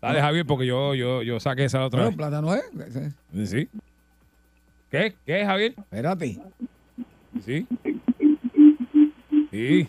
[0.00, 2.62] Dale, Javier, porque yo, yo, yo saqué esa otra Bueno, plátano es.
[2.72, 3.50] vez.
[3.50, 3.68] Sí.
[4.90, 5.14] ¿Qué?
[5.26, 5.74] ¿Qué, Javier?
[5.76, 6.38] Espérate.
[7.44, 7.66] Sí.
[9.50, 9.88] Sí.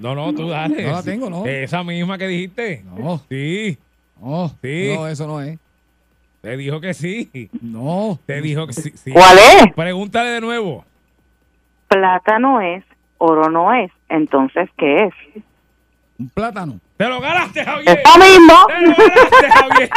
[0.00, 0.84] No, no, tú dale.
[0.84, 1.44] No la tengo, ¿no?
[1.46, 2.84] Esa misma que dijiste.
[2.84, 3.78] No, Sí.
[4.20, 4.48] no.
[4.62, 4.92] Sí.
[4.94, 5.58] No, eso no es.
[6.40, 7.50] Te dijo que sí.
[7.60, 8.18] No.
[8.26, 8.90] Te dijo que sí.
[8.94, 9.12] sí.
[9.12, 9.72] ¿Cuál es?
[9.74, 10.84] Pregúntale de nuevo.
[11.88, 12.84] Plata no es,
[13.18, 13.90] oro no es.
[14.08, 15.14] Entonces, ¿qué es?
[16.18, 16.80] Un plátano.
[16.96, 18.02] ¡Te lo ganaste, Javier!
[18.04, 18.54] Eso mismo.
[18.66, 19.90] ¡Te lo ganaste, Javier!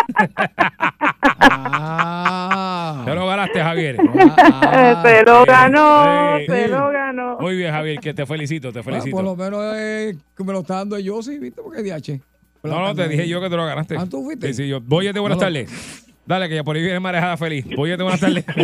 [1.40, 3.02] Ah.
[3.06, 3.98] Te lo ganaste, Javier.
[4.38, 6.46] Ah, se lo ganó, sí.
[6.46, 7.38] se lo ganó.
[7.40, 9.16] Muy bien, Javier, que te felicito, te ah, felicito.
[9.16, 11.62] por lo menos eh, que me lo está dando yo, sí, ¿viste?
[11.62, 12.20] Porque DH.
[12.64, 13.98] No, no, te dije yo que te lo ganaste.
[13.98, 14.48] Ah, ¿tú fuiste?
[14.50, 14.80] Sí, sí, yo.
[14.80, 15.38] Voy buenas No, no.
[15.38, 16.06] tardes.
[16.26, 17.66] Dale, que ya por ahí viene marejada feliz.
[17.76, 18.46] Voy buenas tardes.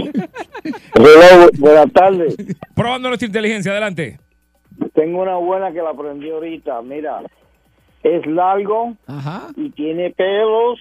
[0.96, 2.36] Hello, buenas tardes.
[2.76, 4.20] Probando nuestra inteligencia, adelante.
[4.94, 6.82] Tengo una buena que la aprendí ahorita.
[6.82, 7.22] Mira,
[8.04, 9.48] es largo Ajá.
[9.56, 10.80] y tiene pelos.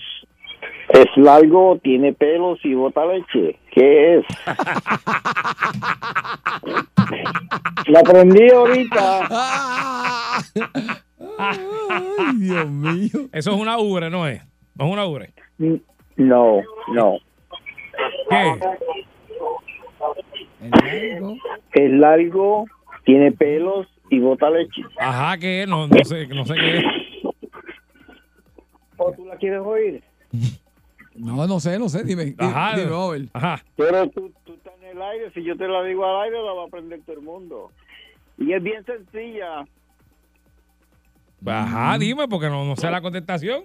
[0.89, 3.59] Es largo, tiene pelos y bota leche.
[3.73, 4.25] ¿Qué es?
[7.89, 9.27] la aprendí ahorita.
[9.31, 10.39] Ah.
[11.39, 13.29] Ay, Dios mío.
[13.33, 14.43] Eso es una ubre, ¿no es?
[14.75, 15.33] No es una ubre.
[16.17, 16.63] No,
[16.93, 17.19] no.
[18.31, 18.53] ¿Qué?
[20.61, 21.37] El largo.
[21.73, 22.65] Es largo,
[23.05, 24.83] tiene pelos y bota leche.
[24.99, 25.69] Ajá, ¿qué es?
[25.69, 26.85] No, no sé, no sé qué es.
[28.97, 30.03] ¿O tú la quieres oír?
[31.15, 32.03] No, no sé, no sé.
[32.05, 32.25] Dime.
[32.27, 32.77] di- Ajá.
[32.77, 33.29] Dime, ver.
[33.33, 33.63] Ajá.
[33.77, 35.31] Pero tú, tú estás en el aire.
[35.33, 37.71] Si yo te la digo al aire, la va a aprender todo el mundo.
[38.39, 39.67] Y es bien sencilla.
[41.47, 43.65] Ajá, dime, porque no, no sé la contestación.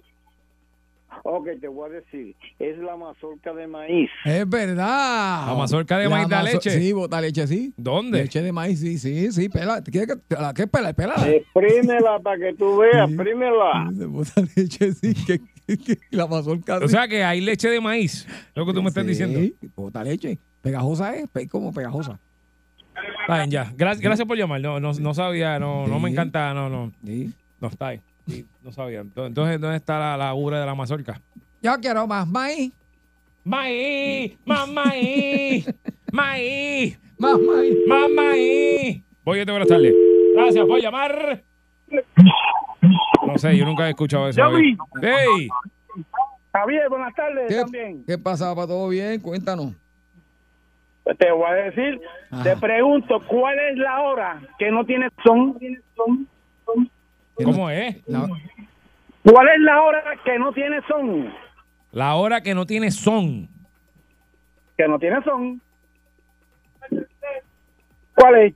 [1.24, 2.36] Ok, te voy a decir.
[2.57, 4.09] Es la mazorca de maíz.
[4.26, 5.45] Es verdad.
[5.47, 6.70] La mazorca de maíz da mazo- leche.
[6.72, 7.74] Sí, bota leche, sí.
[7.78, 8.24] ¿Dónde?
[8.24, 9.49] Leche de maíz, sí, sí, sí.
[9.49, 9.82] Pela.
[9.84, 10.89] ¿Quieres que, la, ¿Qué pela?
[10.91, 13.89] Exprímela para que tú veas, exprímela.
[14.07, 15.14] Bota leche, sí.
[15.26, 16.78] Que, que- que la mazorca.
[16.78, 16.89] O sí.
[16.89, 18.28] sea que hay leche de maíz.
[18.55, 19.39] Lo que tú me estás Sí, diciendo.
[19.76, 20.38] Bota leche.
[20.62, 22.20] Pegajosa es, como pegajosa.
[23.22, 23.72] Está bien, ya.
[23.78, 24.62] Gracias, gracias por llamar.
[24.62, 26.14] No, no, no sabía, no, no me Sí.
[26.14, 26.91] encanta, no, no.
[27.05, 27.32] Sí.
[27.59, 28.01] No está ahí.
[28.61, 28.99] No sabía.
[29.01, 31.19] Entonces, ¿dónde está la, la ubre de la mazorca?
[31.61, 32.71] Yo quiero más maíz.
[33.43, 35.67] Maíz, más maíz,
[36.11, 37.75] maíz, Más maíz.
[37.88, 39.03] más maíz.
[39.23, 39.93] Voy, buenas tardes.
[40.36, 41.43] Gracias por llamar.
[43.25, 44.41] No sé, yo nunca he escuchado eso.
[44.41, 44.77] Javier.
[45.01, 45.47] ¡Ey!
[46.53, 48.03] Javier, buenas tardes ¿Qué, también.
[48.05, 49.19] ¿Qué pasa, ¿Para ¿Todo bien?
[49.21, 49.73] Cuéntanos.
[51.03, 52.43] Pues Te voy a decir, Ajá.
[52.43, 55.57] te pregunto, ¿cuál es la hora que no tiene son?
[57.36, 57.97] ¿Cómo es?
[58.07, 58.27] La-
[59.23, 61.34] ¿Cuál es la hora que no tiene son?
[61.91, 63.47] La hora que no tiene son.
[64.77, 65.61] Que no tiene son.
[68.15, 68.53] ¿Cuál es?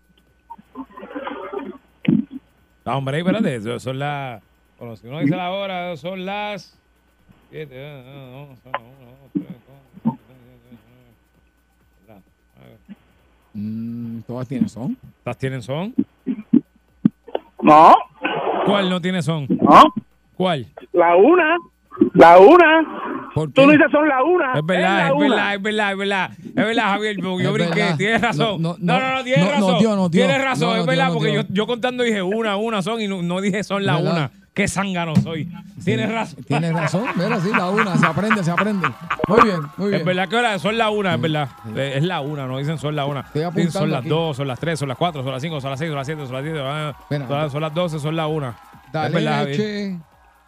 [2.85, 3.55] No, hombre, espérate.
[3.55, 4.41] eso- Son las.
[4.77, 6.77] Bueno, si uno dice la hora, son las.
[7.49, 10.81] siete, ah, ah, no, son las una, dos, tres, cuatro, cinco, seis, siete, ocho,
[12.07, 12.21] nueve.
[12.57, 12.77] ¿Verdad?
[13.53, 14.97] Mm, todas tienen son.
[15.23, 15.93] ¿Las tienen son?
[17.61, 17.93] No,
[18.65, 19.47] ¿Cuál no tiene son?
[19.49, 19.83] no.
[20.35, 20.65] ¿Cuál?
[20.91, 21.55] La una.
[22.13, 23.31] La una.
[23.33, 23.65] ¿Por Tú qué?
[23.67, 24.53] no dices son la una.
[24.53, 26.29] Es verdad, es verdad, es verdad, es verdad.
[26.43, 27.79] Es verdad, Javier, porque yo brinqué.
[27.79, 27.97] verdad.
[27.97, 28.61] Tienes razón.
[28.61, 29.71] No, No, no, tienes razón.
[29.71, 30.25] no, tío, no, tío.
[30.25, 33.39] Tienes razón, es verdad, porque yo, yo contando dije una, una son y no, no
[33.41, 34.31] dije son la una.
[34.55, 35.51] Qué zángano soy.
[35.83, 36.43] Tienes razón.
[36.45, 38.87] Tienes razón, mira, sí, la una, se aprende, se aprende.
[39.27, 39.99] Muy bien, muy bien.
[39.99, 41.49] Es verdad que ahora son la una, es verdad.
[41.75, 43.21] Eh, Es la una, no dicen son la una.
[43.33, 44.09] Dicen apuntando son las aquí.
[44.09, 46.07] dos, son las tres, son las cuatro, son las cinco, son las seis, son las
[46.07, 46.59] siete, son las siete.
[46.63, 47.27] ah, Espera.
[47.27, 48.57] son, las- son las doce, son las una.
[48.87, 49.47] es verdad, Javier.
[49.59, 49.97] leche,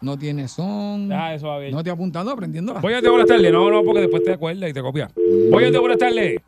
[0.00, 1.08] no tiene son.
[1.08, 1.72] Deja eso, Javier.
[1.72, 2.80] No te apuntando, aprendiéndola.
[2.80, 3.52] Voy a te buenas tardes.
[3.52, 5.08] No, no, porque después te acuerdas y te copia.
[5.50, 6.40] Voy a te buenas tardes.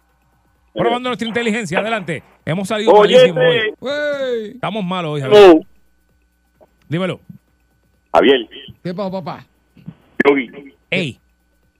[0.73, 1.79] Probando nuestra inteligencia.
[1.81, 2.23] Adelante.
[2.45, 3.75] Hemos salido Oye, malísimos hoy.
[3.81, 4.51] Wey.
[4.53, 5.61] Estamos malos hoy, Javier.
[6.89, 7.21] Dímelo.
[8.13, 8.49] Javier,
[8.83, 9.47] ¿Qué pasó, papá?
[10.27, 10.51] Yogi,
[10.91, 11.19] Ey.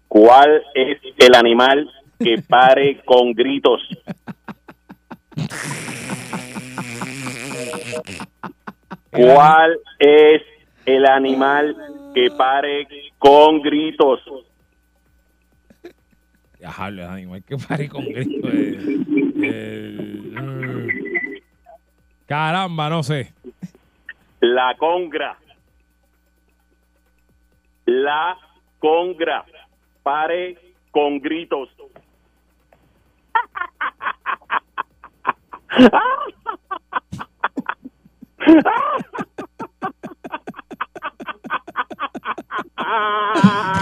[0.09, 3.83] ¿cuál es el animal que pare con gritos?
[9.11, 10.43] ¿Cuál es
[10.87, 11.77] el animal
[12.15, 12.87] que pare
[13.19, 14.21] con gritos?
[16.59, 18.49] Dejarle, animal que pare con grito.
[18.49, 18.79] eh,
[19.43, 20.89] eh, mm.
[22.27, 23.33] caramba, no sé.
[24.41, 25.40] La congra.
[27.87, 28.37] La
[28.79, 29.45] congra.
[30.03, 30.57] Pare
[30.91, 31.69] con gritos.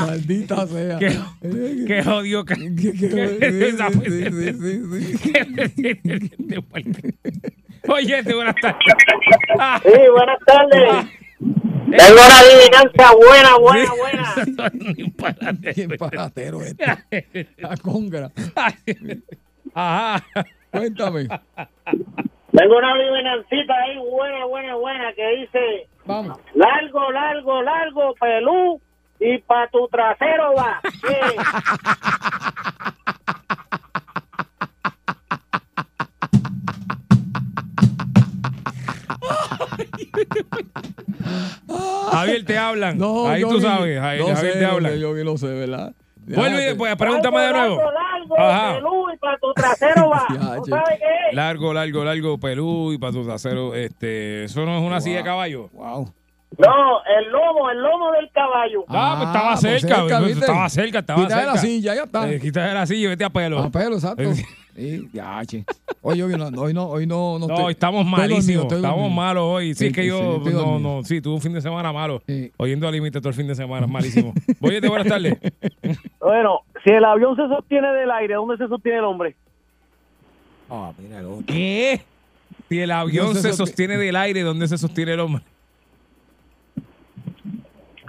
[0.07, 0.99] Maldita sea.
[0.99, 1.13] Qué,
[1.87, 2.45] qué odio.
[2.45, 3.89] que- que- esa-
[7.89, 8.79] Oye, te buenas tardes.
[9.83, 11.07] Sí, buenas tardes.
[11.39, 14.35] Tengo una adivinanza buena, buena, buena.
[15.75, 17.49] Qué paratero este.
[17.59, 18.31] La congra.
[19.75, 20.25] Ajá.
[20.71, 21.29] Cuéntame.
[22.53, 26.39] Tengo una adivinancita ahí buena, buena, buena que dice Vamos.
[26.55, 28.81] largo, largo, largo, pelú
[29.21, 30.81] y pa' tu trasero va.
[30.83, 31.19] ¿Qué?
[42.11, 42.99] Javier, te hablan.
[42.99, 44.01] No, Ahí tú ni- sabes.
[44.01, 44.99] Javier, no Javier sé, te hablan.
[44.99, 45.93] Yo que lo sé, ¿verdad?
[46.27, 47.77] Vuelve y después, pregúntame de nuevo.
[47.77, 48.75] Largo, largo, Ajá.
[48.75, 50.27] pelú y pa' tu trasero va.
[50.29, 51.35] ¿No sabes qué?
[51.37, 53.75] Largo, largo, largo, pelú y para tu trasero.
[53.75, 55.71] Este, eso no es una silla de caballo.
[55.73, 56.13] Wow.
[56.59, 58.85] No, el lomo, el lomo del caballo.
[58.89, 60.41] Ah, pues estaba pues cerca, cerca, pues, ¿viste?
[60.45, 61.55] estaba cerca, estaba Quita de cerca.
[61.55, 62.31] la silla, ya está.
[62.31, 63.59] Eh, quita de la silla y vete a pelo.
[63.61, 64.23] A pelo, exacto.
[64.79, 65.65] Sí, ya, che.
[66.03, 66.27] Hoy no,
[66.61, 68.73] hoy no, hoy no, no, No, estoy- estamos malísimos.
[68.73, 69.75] estamos malos hoy.
[69.75, 71.93] Sí, Sí, es que sí, yo, estoy no, no, sí, tuve un fin de semana
[71.93, 72.23] malo.
[72.29, 72.53] Sí.
[72.59, 74.33] Oyendo al límite todo el fin de semana, malísimo.
[74.61, 75.37] Oye, buenas tardes.
[76.21, 79.35] Bueno, si el avión se sostiene del aire, ¿dónde se sostiene el hombre?
[80.71, 81.45] Ah, mira el otro.
[81.47, 82.03] ¿Qué?
[82.69, 85.43] Si el avión se se sosti- sostiene del aire, ¿dónde se sostiene el hombre?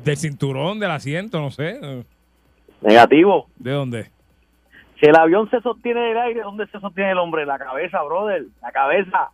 [0.04, 1.80] Del cinturón, del asiento, no sé.
[2.82, 3.48] Negativo.
[3.58, 4.12] ¿De dónde?
[5.00, 7.46] Si el avión se sostiene del aire, ¿dónde se sostiene el hombre?
[7.46, 8.44] La cabeza, brother.
[8.62, 9.30] La cabeza.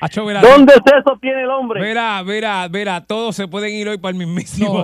[0.00, 1.80] Acho, ¿Dónde se sostiene el hombre?
[1.80, 4.82] verá, verá, verá, todos se pueden ir hoy para el mismísimo.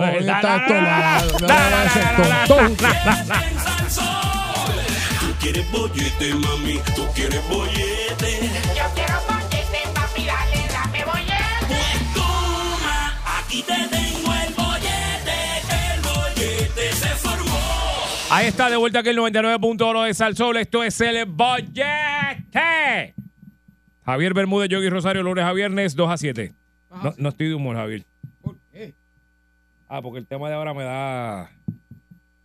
[5.19, 8.51] Tú quieres bollete, mami, tú quieres bollete,
[18.29, 20.57] Ahí está, de vuelta aquí el 99.1 de Salsol.
[20.57, 23.15] Esto es el Bollete.
[24.05, 26.53] Javier Bermúdez, Yogi Rosario, lunes a viernes, 2 a 7.
[27.03, 28.05] No, no estoy de humor, Javier.
[28.41, 28.93] ¿Por qué?
[29.87, 31.51] Ah, porque el tema de ahora me da.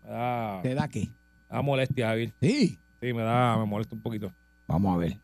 [0.05, 0.61] Me da.
[0.62, 1.09] ¿Te da qué?
[1.51, 2.33] me da molestia, Javier.
[2.41, 2.78] Sí.
[3.01, 3.57] Sí, me da.
[3.59, 4.33] Me molesta un poquito.
[4.68, 5.18] Vamos a ver.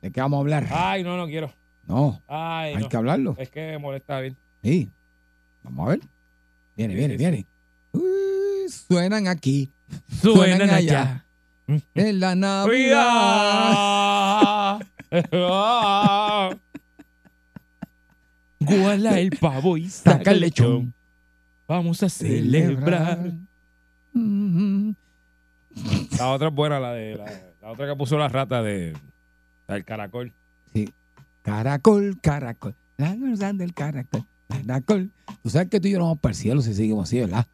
[0.00, 0.66] ¿De qué vamos a hablar?
[0.70, 1.52] Ay, no, no quiero.
[1.86, 2.88] No, Ay, hay no.
[2.88, 3.34] que hablarlo.
[3.38, 4.34] Es que me molesta, Javier.
[4.62, 4.90] Sí.
[5.62, 6.00] Vamos a ver.
[6.76, 7.46] Viene, Sí, viene, sí, viene.
[7.92, 9.72] Uy, suenan aquí.
[10.20, 11.24] Suenan allá.
[11.94, 12.92] En la Navidad.
[18.60, 20.94] Guala el pavo y Saca el lechón.
[21.66, 23.32] Vamos a celebrar.
[24.12, 24.92] Mm,
[26.18, 27.24] La otra es buena, la de la,
[27.60, 28.94] la otra que puso la rata de
[29.68, 30.32] del caracol.
[30.72, 30.92] Sí.
[31.42, 32.74] Caracol, caracol.
[32.98, 34.24] La del caracol.
[34.48, 35.10] Caracol.
[35.42, 37.46] Tú sabes que tú y yo nos vamos para el cielo si seguimos así, ¿verdad?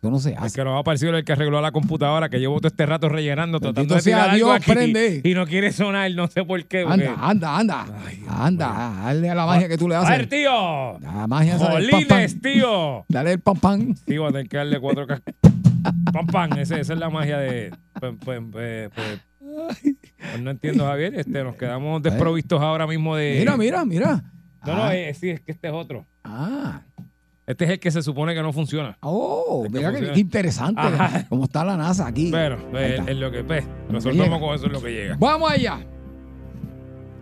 [0.00, 0.54] Eso no se El hace.
[0.56, 3.08] que nos va a aparecer el que arregló la computadora, que llevo todo este rato
[3.08, 5.20] rellenando, tratando de tirar algo aquí prende.
[5.24, 6.84] y no quiere sonar, no sé por qué.
[6.86, 7.86] porque- Anda, anda, anda.
[8.28, 10.28] anda, dale a la magia que tú le A ver, haces.
[10.28, 10.98] tío.
[11.00, 13.04] La magia Jolines, tío.
[13.08, 13.94] Dale el pam pam.
[14.06, 15.20] Sí, voy a tener que darle cuatro cas-
[16.12, 17.72] Pam, pam, ese- esa es la magia de.
[18.00, 18.40] pues
[20.40, 21.14] no entiendo, Javier.
[21.16, 23.36] Este, nos quedamos desprovistos ahora mismo de.
[23.40, 24.22] Mira, mira, mira.
[24.66, 24.94] No, no, Ah.
[24.96, 26.04] eh, sí, es que este es otro.
[26.24, 26.82] Ah,
[27.48, 28.98] Este es el que se supone que no funciona.
[29.00, 30.18] oh, Es que mira que, funciona.
[30.20, 30.80] interesante.
[30.82, 31.26] Ajá.
[31.30, 32.28] Cómo está la NASA aquí.
[32.30, 35.16] Pero Ahí es, lo que pues, resolvemos con eso es lo que llega.
[35.18, 35.80] Vamos allá.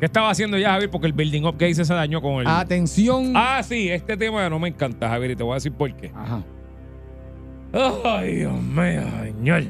[0.01, 0.91] ¿Qué estaba haciendo ya, Javier?
[0.91, 2.47] Porque el building up que hice se dañó con el.
[2.49, 3.35] Atención.
[3.37, 6.11] Ah, sí, este tema no me encanta, Javier, y te voy a decir por qué.
[6.12, 6.43] Ajá.
[8.05, 9.62] Ay, Dios mío, señor.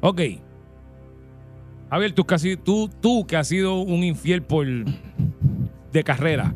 [0.00, 0.20] Ok.
[1.90, 6.54] Javier, tú, casi, tú, tú que has sido un infiel por de carrera.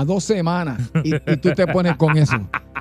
[0.00, 0.90] A dos semanas.
[1.04, 2.36] Y, y tú te pones con eso.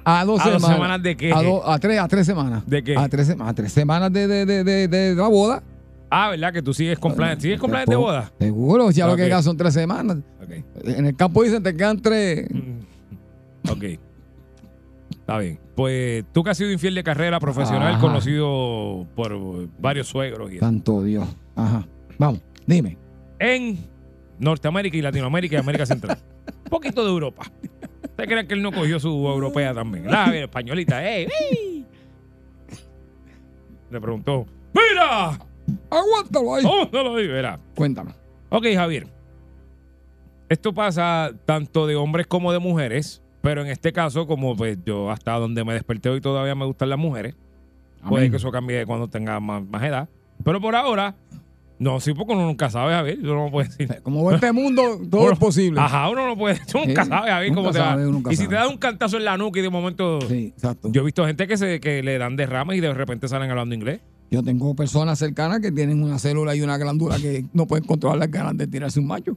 [0.05, 0.75] A dos ¿A dos semanas.
[0.77, 1.31] semanas de qué?
[1.33, 2.63] A, do- a tres, a tres semanas.
[2.65, 2.97] ¿De qué?
[2.97, 5.61] A tres, a tres semanas de, de, de, de, de la boda.
[6.09, 6.51] Ah, ¿verdad?
[6.53, 7.41] Que tú sigues con planes.
[7.41, 8.31] ¿Sigues con planes de boda?
[8.39, 10.17] Seguro, ya lo que queda son tres semanas.
[10.83, 12.47] En el campo dicen te quedan tres.
[13.69, 13.83] Ok.
[15.11, 15.59] Está bien.
[15.75, 18.01] Pues tú que has sido infiel de carrera profesional, Ajá.
[18.01, 20.59] conocido por varios suegros y.
[20.59, 21.27] Santo Dios.
[21.55, 21.87] Ajá.
[22.17, 22.97] Vamos, dime.
[23.39, 23.79] en
[24.39, 26.17] Norteamérica y Latinoamérica y América Central.
[26.71, 27.43] Poquito de Europa.
[28.03, 30.09] ¿Usted cree que él no cogió su europea también?
[30.09, 31.27] La españolita, ¡eh!
[31.51, 31.85] ¡ey!
[33.89, 35.37] Le preguntó, ¡Mira!
[35.89, 36.63] Aguántalo ahí.
[36.63, 37.27] ¡Póngalo ahí!
[37.27, 37.59] Verá.
[37.75, 38.13] Cuéntame.
[38.49, 39.05] Ok, Javier.
[40.47, 45.11] Esto pasa tanto de hombres como de mujeres, pero en este caso, como pues yo
[45.11, 47.35] hasta donde me desperté hoy todavía me gustan las mujeres,
[48.07, 50.07] puede que eso cambie cuando tenga más, más edad.
[50.43, 51.15] Pero por ahora,
[51.83, 53.19] no, sí, porque uno nunca sabe, Javier.
[53.21, 54.01] Yo no puedo decir.
[54.03, 55.81] Como va este mundo, todo Uno- es posible.
[55.81, 56.59] Ajá, uno no puede.
[56.71, 57.85] Tú nunca Sí, sabes, Javier, cómo te va.
[57.85, 58.47] sabe, Y si sabe.
[58.49, 60.21] te da un cantazo en la nuca y de momento.
[60.21, 60.89] Sí, exacto.
[60.91, 63.73] Yo he visto gente que se que le dan derrames y de repente salen hablando
[63.73, 63.99] inglés.
[64.29, 68.19] Yo tengo personas cercanas que tienen una célula y una glándula que no pueden controlar
[68.19, 69.35] las ganas de tirarse un macho.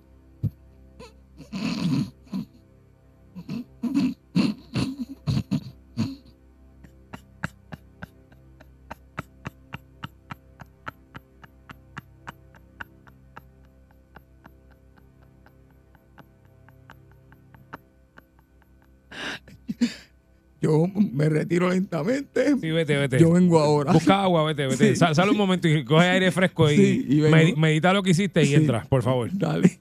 [20.64, 22.56] Yo me retiro lentamente.
[22.60, 23.18] Sí, vete, vete.
[23.20, 23.92] Yo vengo ahora.
[23.92, 24.90] Busca agua, vete, vete.
[24.90, 24.96] Sí.
[24.96, 28.42] Sal, sal un momento y coge aire fresco y, Sí, y medita lo que hiciste
[28.44, 29.28] y entra, por favor.
[29.32, 29.78] Dale.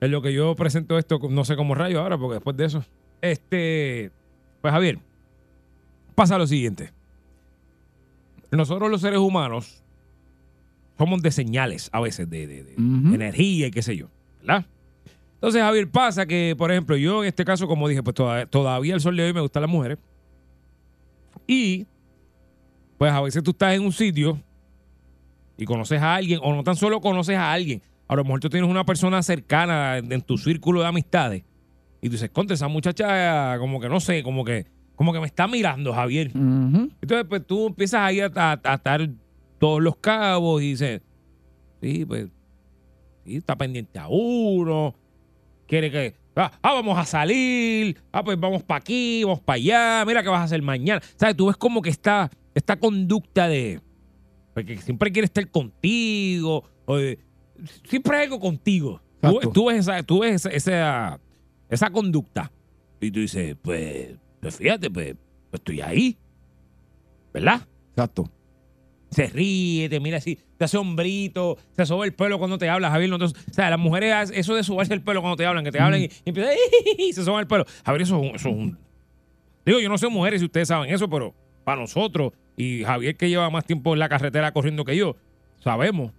[0.00, 2.84] En lo que yo presento esto, no sé cómo rayo ahora, porque después de eso.
[3.20, 4.10] Este.
[4.60, 4.98] Pues Javier,
[6.14, 6.90] pasa lo siguiente.
[8.50, 9.82] Nosotros los seres humanos
[10.98, 13.14] somos de señales a veces, de, de- de Ujú.
[13.14, 14.08] energía y qué sé yo,
[14.40, 14.66] ¿verdad?
[15.42, 18.94] Entonces, Javier, pasa que, por ejemplo, yo en este caso, como dije, pues toda- todavía
[18.94, 19.98] el sol de hoy me gustan las mujeres.
[21.48, 21.84] Y,
[22.96, 24.40] pues a veces tú estás en un sitio
[25.58, 28.48] y conoces a alguien, o no tan solo conoces a alguien, a lo mejor tú
[28.50, 31.42] tienes una persona cercana en, tu círculo de amistades
[32.00, 35.26] y tú dices, contra esa muchacha, como que no sé, como que, como que me
[35.26, 36.30] está mirando, Javier.
[37.00, 39.08] Entonces, pues tú empiezas ahí a, a- a atar
[39.58, 41.02] todos los cabos y dices,
[41.80, 42.28] sí, pues,
[43.24, 44.94] sí, está pendiente a uno,
[45.72, 50.04] quiere que, ah, ah, vamos a salir, ah, pues vamos para aquí, vamos para allá,
[50.06, 51.00] mira qué vas a hacer mañana.
[51.16, 51.34] ¿Sabes?
[51.34, 53.80] Tú ves como que esta, esta conducta de,
[54.52, 57.18] pues, que siempre quiere estar contigo, o de-
[57.88, 59.00] siempre hay algo contigo.
[59.54, 61.20] Tú, ves, esa, tú ves esa, esa,
[61.70, 62.52] esa conducta
[63.00, 64.10] y tú dices, pues,
[64.42, 65.14] pues fíjate, pues,
[65.48, 66.18] pues estoy ahí.
[67.32, 67.66] ¿Verdad?
[67.92, 68.30] Exacto.
[69.12, 72.90] Se ríe, te mira así, te hace hombrito, se soba el pelo cuando te habla,
[72.90, 73.10] Javier.
[73.10, 75.78] no o sea, las mujeres, eso de sobarse el pelo cuando te hablan, que te
[75.78, 76.54] hablan y, empiezan,
[76.98, 77.64] y se soban el pelo.
[77.84, 78.78] Javier, eso, eso es un...
[79.64, 83.28] Digo, yo no sé mujeres si ustedes saben eso, pero para nosotros, y Javier que
[83.28, 85.16] lleva más tiempo en la carretera corriendo que yo,
[85.60, 86.12] sabemos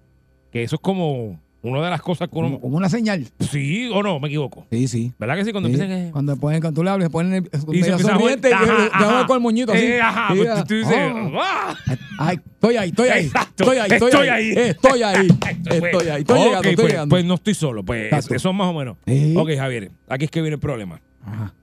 [0.51, 2.59] que eso es como una de las cosas que Como, uno...
[2.59, 3.25] como una señal.
[3.39, 4.67] Sí o no, me equivoco.
[4.69, 5.13] Sí, sí.
[5.17, 5.51] ¿Verdad que sí?
[5.51, 5.75] Cuando Sí.
[5.75, 6.11] empiezan que...
[6.11, 8.37] Cuando ponen, cuando tú le hablas, se ponen el- Y se medio empieza a y
[8.37, 9.25] te ajá.
[9.27, 9.85] con el moñito así.
[9.85, 10.95] Eh, ajá, Sí, pues tú- tú dices.
[10.95, 11.75] "Ah".
[12.19, 13.25] Ay, estoy ahí, estoy ahí.
[13.25, 13.63] Exacto.
[13.63, 14.43] Estoy ahí, estoy, Estoy ahí.
[14.51, 14.69] ahí.
[14.69, 15.27] Estoy ahí.
[15.65, 16.21] Estoy ahí.
[16.21, 17.13] Estoy Ok, llegando, estoy pues, llegando.
[17.13, 17.83] pues no estoy solo.
[17.83, 18.35] Pues Exacto.
[18.35, 18.97] eso más o menos.
[19.07, 19.33] Sí.
[19.37, 20.99] Ok, Javier, aquí es que viene el problema.
[21.25, 21.53] Ajá.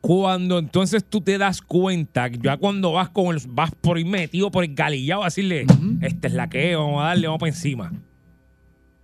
[0.00, 4.50] Cuando entonces tú te das cuenta, ya cuando vas con el, vas por ahí metido
[4.50, 5.64] por el galillado a decirle,
[6.00, 7.92] esta es la que es, vamos a darle, vamos para encima.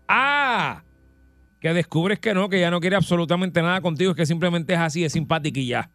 [0.08, 0.82] Ah,
[1.60, 4.78] que descubres que no, que ya no quiere absolutamente nada contigo, es que simplemente es
[4.78, 5.90] así, es simpática y ya.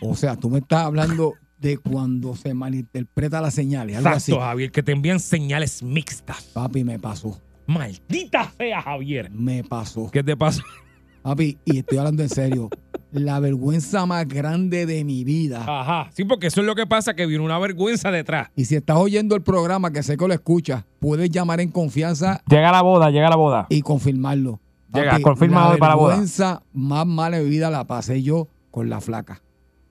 [0.00, 3.96] O sea, tú me estás hablando de cuando se malinterpreta las señales.
[3.96, 4.48] Algo Exacto, así.
[4.48, 6.44] Javier, que te envían señales mixtas.
[6.52, 7.40] Papi, me pasó.
[7.66, 9.30] Maldita sea, Javier.
[9.30, 10.10] Me pasó.
[10.10, 10.62] ¿Qué te pasa?
[11.24, 12.68] Papi, y estoy hablando en serio.
[13.10, 15.64] La vergüenza más grande de mi vida.
[15.66, 18.50] Ajá, sí, porque eso es lo que pasa, que viene una vergüenza detrás.
[18.54, 22.42] Y si estás oyendo el programa, que sé que lo escuchas, puedes llamar en confianza
[22.46, 23.66] Llega la boda, llega la boda.
[23.70, 24.60] y confirmarlo.
[24.92, 26.08] Llega, confirma la hoy para la boda.
[26.10, 29.40] vergüenza más mala de mi vida la pasé yo con la flaca.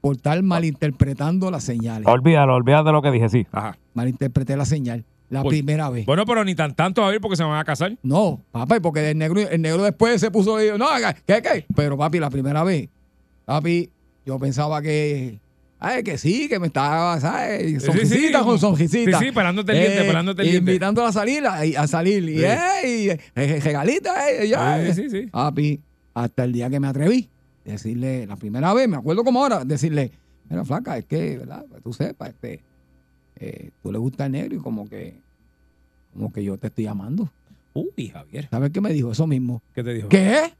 [0.02, 2.06] Por estar malinterpretando las señales.
[2.08, 3.48] Olvídalo, olvídate lo que dije, sí.
[3.52, 3.76] Ajá.
[3.96, 5.04] Malinterpreté la señal.
[5.34, 6.06] La primera vez.
[6.06, 7.98] Bueno, pero ni tan tanto, Javier, porque se van a casar.
[8.04, 10.88] No, papi, porque el negro, el negro después se puso y dijo, no,
[11.26, 11.66] ¿qué, qué?
[11.76, 12.90] Pero papi, la primera vez,
[13.46, 13.90] papi,
[14.26, 15.40] yo pensaba que
[15.86, 17.70] Ay, que sí, que me estaba, ¿sabes?
[17.70, 18.46] sí, Sonrisita sí.
[18.46, 19.20] con sonrisita.
[19.20, 20.72] Sí, sí, pelándote el diente, pelándote el diente.
[20.72, 22.24] Invitándola a salir, a, a salir.
[22.30, 22.46] Y, Sí.
[22.46, 24.82] ey, eh, regalita, eh, ya.
[24.86, 25.28] Sí, sí, sí.
[25.28, 25.82] Papi,
[26.14, 27.30] hasta el día que me atreví,
[27.66, 30.12] decirle, la primera vez, me acuerdo como ahora, decirle,
[30.50, 31.66] mira, flaca, es que, ¿verdad?
[31.66, 32.62] Para que tú sepas, este,
[33.44, 35.20] eh, tú le gusta el negro y como que,
[36.14, 37.30] como que yo te estoy amando.
[37.74, 38.48] Uy, Javier.
[38.50, 39.12] ¿Sabes qué me dijo?
[39.12, 39.62] Eso mismo.
[39.74, 40.10] ¿Qué te dijo?
[40.10, 40.54] ¿Qué?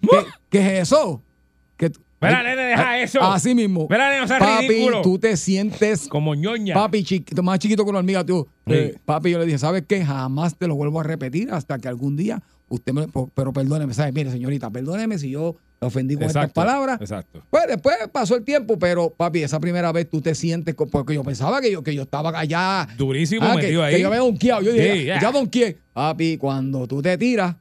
[0.00, 0.08] ¿Qué,
[0.50, 1.22] qué es eso?
[1.76, 3.22] Que Ay, nene, deja eso.
[3.22, 3.86] Así mismo.
[3.88, 5.02] Mira, nene, no seas papi, ridículo.
[5.02, 6.74] tú te sientes Como ñoña.
[6.74, 8.48] Papi, chiquito, más chiquito que una hormiga, tú.
[8.66, 8.72] Sí.
[8.72, 10.04] Eh, papi, yo le dije, ¿sabes qué?
[10.04, 13.06] Jamás te lo vuelvo a repetir hasta que algún día usted me.
[13.34, 14.12] Pero perdóneme, ¿sabes?
[14.14, 17.00] Mire, señorita, perdóneme si yo le ofendí con estas Exacto, palabras.
[17.00, 17.42] Exacto.
[17.50, 20.74] Pues después pasó el tiempo, pero papi, esa primera vez tú te sientes.
[20.74, 22.88] Porque yo pensaba que yo, que yo estaba allá.
[22.96, 23.94] Durísimo, ah, que, metido ahí.
[23.96, 24.62] que yo había donkeado.
[24.62, 25.32] Yo dije, Sí, ya, ya.
[25.32, 25.78] donkeé.
[25.92, 27.56] Papi, cuando tú te tiras.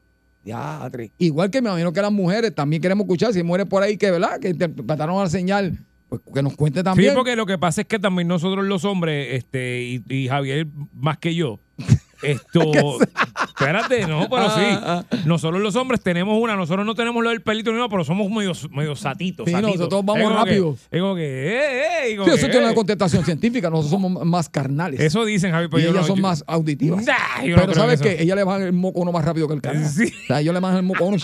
[0.46, 3.82] Ya, igual que me imagino que las mujeres también queremos escuchar, si hay mujeres por
[3.82, 4.42] ahí que, ¿verdad?
[4.42, 5.80] Que interpretaron la señal,
[6.10, 7.12] pues que nos cuente también.
[7.12, 10.68] Sí, porque lo que pasa es que también nosotros los hombres, este, y, y Javier
[10.94, 11.60] más que yo,
[12.24, 12.62] esto,
[13.48, 17.42] espérate, no, pero Ah, sí, nosotros los hombres tenemos una, nosotros no tenemos lo del
[17.42, 19.46] pelito ni nada, pero somos medio, medio satitos.
[19.46, 19.76] Sí, satitos.
[19.78, 20.76] nosotros vamos como rápido.
[20.90, 22.76] Que, es como que, eh, eh, Sí, eso que, tiene una eh.
[22.76, 23.70] contestación científica.
[23.70, 25.00] Nosotros somos más carnales.
[25.00, 27.06] Eso dicen, Javier, pero y yo ellas no- son yo- más auditivas.
[27.06, 28.18] Nah, yo no Pero creo ¿sabes en eso.
[28.18, 28.24] qué?
[28.24, 29.84] Ella le bajan el moco uno más rápido que el canal.
[29.94, 30.06] Sí.
[30.24, 31.18] O sea, ellos le bajan el moco a uno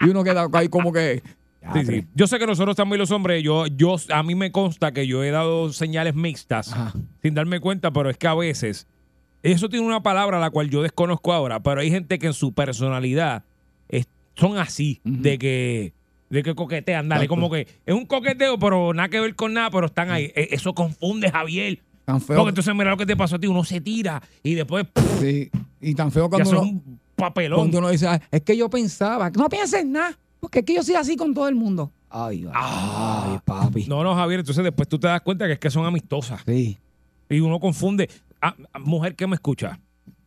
[0.00, 1.22] y uno queda ahí como que...
[1.74, 2.06] Sí, sí.
[2.14, 5.22] Yo sé que nosotros también los hombres, yo, yo, a mí me consta que yo
[5.22, 6.92] he dado señales mixtas Ajá.
[7.22, 8.88] sin darme cuenta, pero es que a veces,
[9.42, 12.52] eso tiene una palabra la cual yo desconozco ahora, pero hay gente que en su
[12.52, 13.44] personalidad
[13.88, 15.92] es- son así, de que
[16.30, 17.34] de que coquetean, dale, Exacto.
[17.34, 20.32] como que es un coqueteo, pero nada que ver con nada, pero están ahí.
[20.34, 21.78] E- Eso confunde, Javier.
[22.06, 22.36] Tan feo.
[22.38, 24.86] Porque entonces mira lo que te pasó a ti, uno se tira y después.
[25.20, 25.50] Sí.
[25.80, 27.58] Y tan feo cuando son uno, un papelón.
[27.58, 30.74] cuando uno dice, "Ay, es que yo pensaba, no pienses en nada, porque es que
[30.74, 31.92] yo soy así con todo el mundo.
[32.08, 32.52] Ay, va.
[32.54, 33.82] ay, papi.
[33.82, 33.86] Ah.
[33.90, 36.40] No, no, Javier, entonces después tú te das cuenta que es que son amistosas.
[36.46, 36.78] Sí.
[37.28, 38.08] Y uno confunde.
[38.42, 39.80] Ah, ah, mujer que me escucha.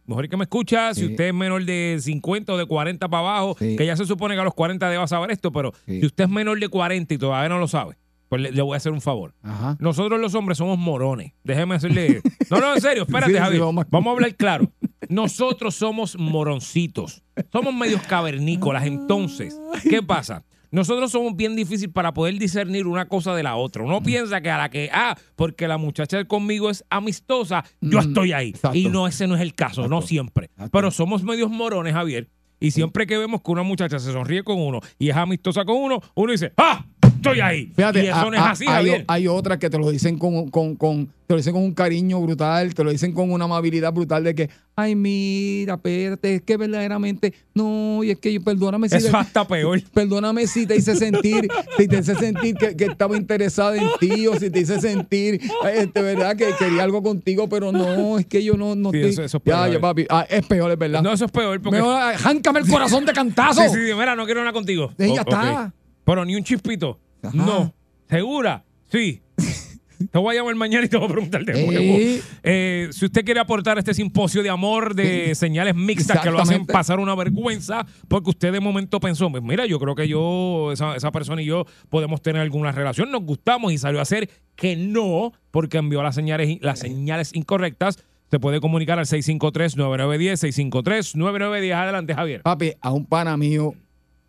[0.05, 3.55] Mujer que me escucha, si usted es menor de 50 o de 40 para abajo,
[3.59, 3.75] Sí.
[3.75, 5.99] que ya se supone que a los 40 deba saber esto, pero Sí.
[5.99, 7.97] si usted es menor de 40 y todavía no lo sabe,
[8.29, 9.33] pues le, le voy a hacer un favor.
[9.41, 9.75] Ajá.
[9.79, 11.33] Nosotros los hombres somos morones.
[11.43, 12.21] Déjeme hacerle.
[12.51, 13.61] No, no, en serio, espérate, Javier.
[13.61, 14.71] vamos Vamos, a- a hablar claro.
[15.09, 17.23] Nosotros somos moroncitos.
[17.51, 18.85] Somos medios cavernícolas.
[18.85, 19.59] Entonces,
[19.89, 20.43] ¿qué pasa?
[20.71, 23.83] Nosotros somos bien difícil para poder discernir una cosa de la otra.
[23.83, 28.07] Uno piensa que a la que, ah, porque la muchacha conmigo es amistosa, yo Mm,
[28.07, 28.49] estoy ahí.
[28.49, 28.77] exacto.
[28.77, 30.45] Y no, ese no es el caso, no siempre.
[30.47, 30.71] Exacto.
[30.71, 32.29] Pero somos medios morones, Javier.
[32.57, 35.75] Y siempre que vemos que una muchacha se sonríe con uno y es amistosa con
[35.75, 36.85] uno, uno dice, ¡ah!
[37.31, 37.71] Estoy ahí.
[37.75, 39.05] Fíjate, y eso no es así, hay, Javier.
[39.07, 42.21] hay otras que te lo dicen con, con, con- te lo dicen con un cariño
[42.21, 46.55] brutal, te lo dicen con una amabilidad brutal de que, ay, mira, espérate, es que
[46.55, 49.81] verdaderamente, no, y es que yo, perdóname si Eso te- hasta peor.
[49.91, 51.47] Perdóname si te hice sentir,
[51.77, 55.41] si te hice sentir que, que estaba interesada en ti, o si te hice sentir,
[55.73, 59.11] este, verdad, que quería algo contigo, pero no, es que yo no, no Sí, estoy.
[59.13, 59.73] eso- eso es ya, peor.
[59.73, 61.01] ya, papi, ah, es peor, es verdad.
[61.01, 61.77] No, eso es peor porque.
[61.79, 63.63] Mejor arráncame el corazón de cantazo.
[63.63, 64.91] Sí, sí, mira, no quiero nada contigo.
[64.99, 65.73] Sí, O- ya está.
[66.03, 66.99] Pero ni un chispito.
[67.25, 67.37] Ajá.
[67.37, 67.73] No.
[68.09, 68.63] ¿Segura?
[68.91, 69.21] Sí.
[70.11, 72.21] Te voy a llamar mañana y te voy a preguntar de nuevo.
[72.43, 76.39] Eh, si usted quiere aportar a este simposio de amor, de señales mixtas que lo
[76.39, 80.71] hacen pasar una vergüenza, porque usted de momento pensó, pues mira, yo creo que yo,
[80.71, 84.29] esa, esa persona y yo podemos tener alguna relación, nos gustamos y salió a hacer
[84.55, 87.99] que no, porque envió las señales, las señales incorrectas.
[88.31, 91.73] Se puede comunicar al 653-9910, 653-9910.
[91.73, 92.41] Adelante, Javier.
[92.41, 93.73] Papi, a un pana mío,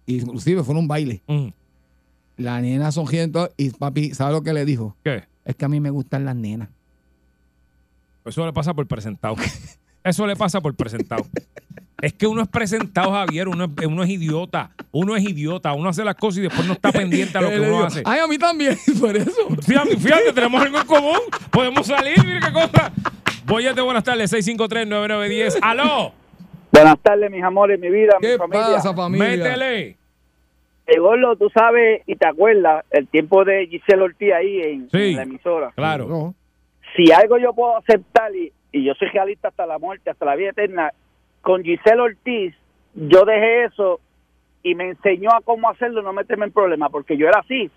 [0.07, 1.23] inclusive fue en un baile.
[1.27, 1.49] Mm.
[2.37, 4.95] La nena sonriendo y papi, ¿sabe lo que le dijo?
[5.03, 5.25] ¿Qué?
[5.45, 6.69] Es que a mí me gustan las nenas.
[8.25, 9.37] Eso le pasa por presentado.
[10.05, 11.27] Eso le pasa por presentado.
[12.03, 13.49] Es que uno es presentado, Javier.
[13.49, 14.71] Uno es, uno es idiota.
[14.93, 15.73] Uno es idiota.
[15.73, 18.03] Uno hace las cosas y después no está pendiente a lo que uno hace.
[18.05, 19.49] Ay, a mí también, por eso.
[19.63, 21.19] Fíjate, fíjate, tenemos algo en común.
[21.51, 22.93] Podemos salir, mira qué cosa.
[23.47, 25.59] Voy a de buenas tardes, 653-9910.
[25.63, 26.13] ¡Aló!
[26.73, 28.67] Buenas tardes, mis amores, mi vida, mi ¿Qué familia.
[28.75, 29.29] pasa, familia?
[29.29, 29.97] Métele.
[30.87, 35.11] Eh, Gordo, tú sabes y te acuerdas el tiempo de Giselle Ortiz ahí en, Sí.
[35.11, 35.73] en la emisora.
[35.75, 36.07] Claro.
[36.07, 36.35] No.
[36.95, 40.37] Si algo yo puedo aceptar, y, y yo soy realista hasta la muerte, hasta la
[40.37, 40.93] vida eterna,
[41.43, 42.55] con Giselle Ortiz,
[42.95, 44.01] yo dejé eso
[44.63, 47.71] y me enseñó a cómo hacerlo, no meterme en problemas, porque yo era así.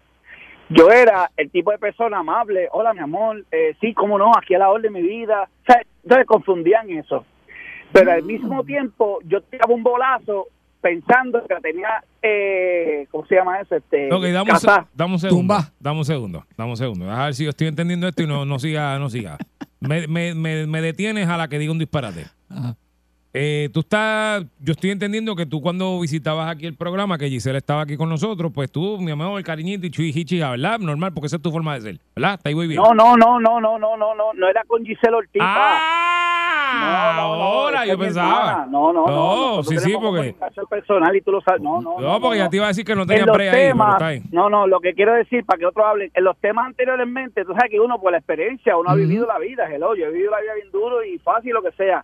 [0.70, 4.54] Yo era el tipo de persona amable, hola mi amor, eh, sí, cómo no, aquí
[4.54, 5.50] a la orden de mi vida.
[5.64, 7.26] O sea, entonces confundían eso.
[7.92, 10.48] Pero al mismo tiempo yo tiraba un bolazo
[10.82, 13.76] pensando que la tenía, eh, ¿cómo se llama eso?
[13.76, 15.42] Este, Ok, dame un, se- dame un segundo.
[15.56, 15.72] Tumba.
[15.80, 16.46] Dame un segundo.
[16.58, 17.12] Dame un segundo.
[17.12, 19.38] A ver si yo estoy entendiendo esto y no, no siga, no siga.
[19.80, 22.26] Me, me, me, me detienes a la que diga un disparate.
[22.50, 22.76] Ajá.
[23.32, 27.60] Eh, tú estás, yo estoy entendiendo que tú cuando visitabas aquí el programa, que Giselle
[27.60, 30.80] estaba aquí con nosotros, pues tú, mi amor, el cariñito y chuy ¿verdad?
[30.80, 32.34] Normal, porque esa es tu forma de ser, ¿verdad?
[32.36, 32.82] Está ahí muy bien.
[32.82, 35.42] No, no, no, no, no, no, no, no, no era con Giselle Ortiz.
[35.44, 38.66] Ah, ahora esa yo es mi pensaba.
[38.68, 39.58] No, no, no.
[39.58, 40.36] No, sí, sí, porque.
[40.68, 41.62] personal y tú lo sabes.
[41.62, 42.00] No, no.
[42.00, 44.08] No, porque ya te iba a decir que no En tenía pre ahí, pero está
[44.08, 44.24] ahí.
[44.32, 47.54] no, no, lo que quiero decir para que otros hablen, en los temas anteriormente, tú
[47.54, 50.32] sabes que uno por la experiencia, uno ha vivido la vida, hello, yo he vivido
[50.32, 52.04] la vida bien duro y fácil, lo que sea.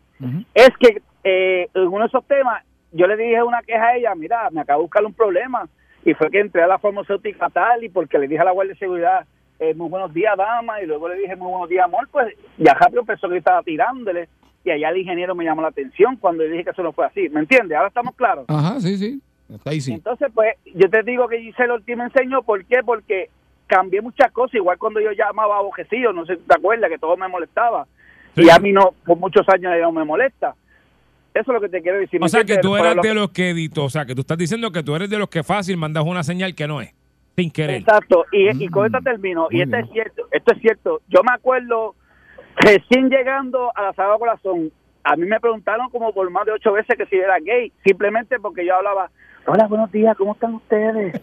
[0.53, 4.15] Es que eh, en uno de esos temas, yo le dije una queja a ella,
[4.15, 5.67] mira, me acabo de buscar un problema,
[6.05, 8.73] y fue que entré a la farmacéutica tal, y porque le dije a la Guardia
[8.73, 9.25] de Seguridad,
[9.59, 12.75] eh, muy buenos días, dama, y luego le dije muy buenos días, amor, pues ya
[12.75, 14.29] rápido pensó que estaba tirándole,
[14.63, 17.07] y allá el ingeniero me llamó la atención cuando le dije que eso no fue
[17.07, 17.75] así, ¿me entiendes?
[17.75, 18.45] Ahora estamos claros.
[18.47, 19.19] Ajá, sí, sí.
[19.51, 19.93] Está ahí sí.
[19.93, 22.81] Entonces, pues, yo te digo que Giselle Ortiz me enseñó, ¿por qué?
[22.85, 23.29] Porque
[23.65, 26.99] cambié muchas cosas, igual cuando yo llamaba a Bojecillo, no sé si te acuerdas, que
[26.99, 27.87] todo me molestaba.
[28.35, 30.55] Y a mí no, por muchos años ya no me molesta.
[31.35, 32.19] Eso es lo que te quiero decir.
[32.19, 33.83] O ¿me sea, que tú lo- de los que editó.
[33.83, 36.23] O sea, que tú estás diciendo que tú eres de los que fácil mandas una
[36.23, 36.93] señal que no es.
[37.35, 37.75] Sin querer.
[37.81, 41.01] Exacto, y, y con esto termino, y esto es cierto, esto es cierto.
[41.09, 41.93] Yo me acuerdo,
[42.55, 44.71] recién llegando a la Sagrada Corazón,
[45.03, 48.39] a mí me preguntaron como por más de ocho veces que si era gay, simplemente
[48.39, 49.11] porque yo hablaba,
[49.47, 51.21] hola, buenos días, ¿cómo están ustedes?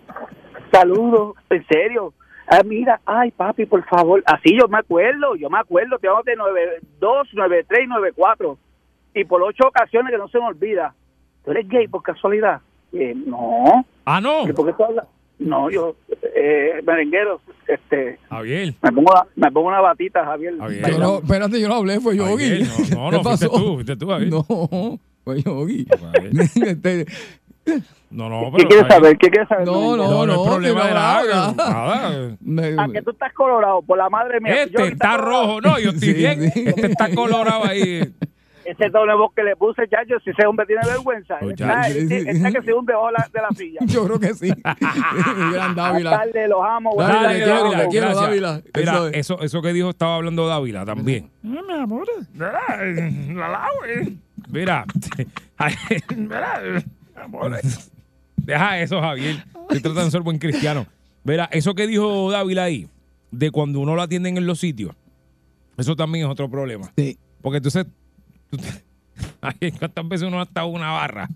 [0.70, 2.12] Saludos, en serio.
[2.46, 6.24] Ah, mira, ay papi, por favor, así yo me acuerdo, yo me acuerdo, te vamos
[6.26, 8.58] de 92, 93 y 94,
[9.14, 10.94] y por ocho ocasiones que no se me olvida.
[11.44, 12.60] ¿Tú eres gay por casualidad?
[12.92, 13.84] Eh, no.
[14.04, 14.48] Ah, no.
[14.48, 15.06] ¿Y por qué tú hablas?
[15.38, 15.96] No, yo,
[16.36, 18.74] eh, merenguero, este, Javier.
[18.80, 20.54] me pongo, me pongo una batita, Javier.
[20.88, 22.62] Yo no, espérate, yo no hablé, fue Yogi.
[22.94, 23.50] no, no, ¿Qué fuiste pasó?
[23.50, 24.30] tú, fuiste tú, Javier.
[24.30, 24.44] No,
[25.24, 25.86] fue Yogi.
[26.64, 27.06] Este,
[28.10, 29.16] No, no, ¿Qué pero quieres saber?
[29.18, 29.66] ¿Qué quieres saber?
[29.66, 31.18] No, no, No, no no, problema de no nada.
[31.18, 31.52] haga.
[31.54, 32.36] Nada.
[32.40, 33.82] Me- ¿A que tú estás colorado?
[33.82, 34.64] Por la madre mía.
[34.64, 35.60] Este está rojo.
[35.60, 36.50] No, yo estoy Sí, bien.
[36.52, 36.64] sí.
[36.66, 38.12] Este está colorado ahí.
[38.64, 41.38] Ese doble voz que le puse, chacho, si ese hombre tiene vergüenza.
[41.40, 41.98] Está, sí.
[42.10, 43.80] este que se hunde la, de la silla.
[43.86, 44.52] Yo creo que sí.
[45.52, 46.10] Gran Dávila.
[46.10, 46.90] Dale, los amo.
[46.96, 47.78] Te Dávila.
[47.82, 48.14] te quiero.
[48.14, 48.62] Dávila.
[48.76, 49.16] Mira, Eso es.
[49.16, 51.30] eso, eso que dijo estaba hablando Dávila también.
[51.42, 52.06] Mi amor.
[52.34, 52.60] Mira,
[55.58, 55.74] ay,
[56.16, 56.82] mira,
[57.16, 57.58] amor.
[58.36, 59.44] deja eso, Javier.
[59.62, 60.86] Estoy tratando de ser buen cristiano.
[61.24, 62.88] Mira, eso que dijo Dávila ahí,
[63.30, 64.94] de cuando uno lo atienden en los sitios,
[65.76, 66.90] eso también es otro problema.
[66.96, 67.16] Sí.
[67.40, 67.90] Porque entonces, te-
[69.78, 71.28] ¿cuántas veces uno ha estado una barra?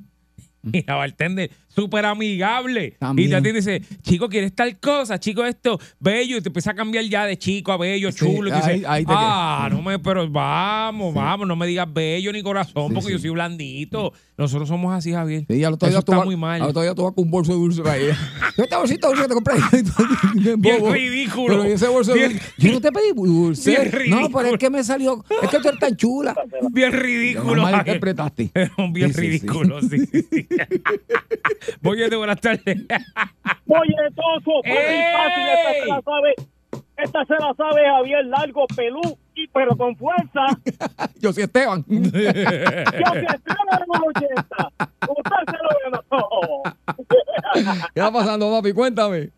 [0.72, 2.96] Y la bartender, súper amigable.
[2.98, 3.38] También.
[3.38, 5.20] Y te dice, chico, ¿quieres tal cosa?
[5.20, 6.38] Chico, esto, bello.
[6.38, 8.48] Y te empieza a cambiar ya de chico a bello, Sí, chulo.
[8.48, 12.32] Y ahí- dices, ahí te ah, no me, pero vamos, vamos, no me digas bello
[12.32, 14.12] ni corazón, Sí, porque yo soy blandito.
[14.38, 15.44] Nosotros somos así, Javier.
[15.48, 16.60] Sí, al otro Eso está muy mal.
[16.62, 18.16] Al otro día tú vas con un bolso de dulce para ella.
[18.56, 20.56] Yo bolsito de dulce que te compré.
[20.58, 21.46] Bien, ridículo.
[21.48, 22.42] Pero ese bolso de dulce.
[22.58, 23.70] Yo no te pedí dulce.
[23.70, 25.24] Bien no, pero es que me salió.
[25.42, 26.34] Es que tú eres tan chula.
[26.70, 27.62] Bien Lo ridículo.
[27.62, 27.96] mal Javier.
[27.96, 28.50] interpretaste.
[28.92, 29.20] Bien Sí, sí, sí.
[29.20, 29.96] ridículo, sí.
[32.10, 32.64] de buenas tardes.
[33.66, 35.02] Oye, Toso, muy ¡Ey!
[35.12, 36.34] fácil, esta se la sabe.
[36.96, 39.00] Esta se la sabe Javier Largo, pelú,
[39.34, 40.46] y pero con fuerza.
[41.20, 41.84] Yo soy Esteban.
[41.88, 44.68] Yo que estaba en los 80.
[45.08, 46.62] Usted se lo ganó.
[47.94, 48.72] ¿Qué está pasando, papi?
[48.72, 49.28] Cuéntame.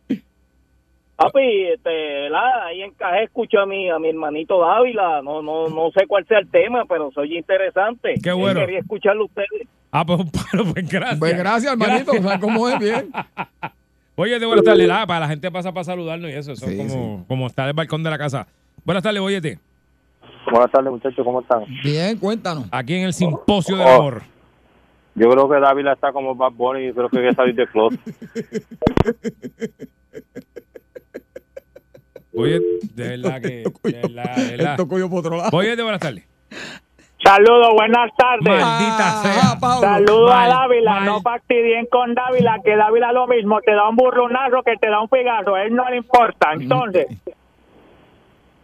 [1.17, 2.29] Papi, este.
[2.29, 5.21] Ahí encajé, escucho a mi, a mi hermanito Dávila.
[5.23, 8.15] No, no, no sé cuál sea el tema, pero soy interesante.
[8.23, 8.61] Qué bueno.
[8.61, 9.67] Quería escucharlo a ustedes.
[9.91, 10.21] Ah, pues,
[10.73, 11.19] pues gracias.
[11.19, 12.13] Pues gracias, hermanito.
[12.13, 12.23] Gracias.
[12.25, 12.79] ¿Sabes cómo es?
[12.79, 13.11] Bien.
[14.17, 14.89] Oye, de buenas tardes.
[14.91, 16.53] Ah, para la gente pasa para saludarnos y eso.
[16.53, 18.47] Eso Sí, es como, como está en el balcón de la casa.
[18.85, 19.59] Buenas tardes, óyete.
[20.51, 21.65] Buenas tardes, muchachos, ¿cómo están?
[21.85, 22.65] Bien, cuéntanos.
[22.71, 23.91] Aquí en el simposio del Oh.
[23.95, 24.23] amor.
[25.15, 27.67] Yo creo que Dávila está como Bad Bunny y creo que hay que salir de
[27.67, 27.99] club.
[32.35, 32.61] Oye,
[32.95, 33.65] de verdad que.
[33.83, 34.77] De verdad, de verdad.
[34.77, 35.51] tocó yo por otro lado.
[35.57, 36.25] Oye, de buenas tardes.
[37.29, 38.65] Saludos, buenas tardes.
[38.65, 39.59] Maldita sea.
[39.61, 39.79] Ah.
[39.81, 41.05] Saludos a Dávila, mal.
[41.05, 45.03] no fastidien con Dávila, que Dávila lo mismo, te da un burronazo que te da
[45.03, 46.55] un figazo, a él no le importa.
[46.55, 47.07] Entonces,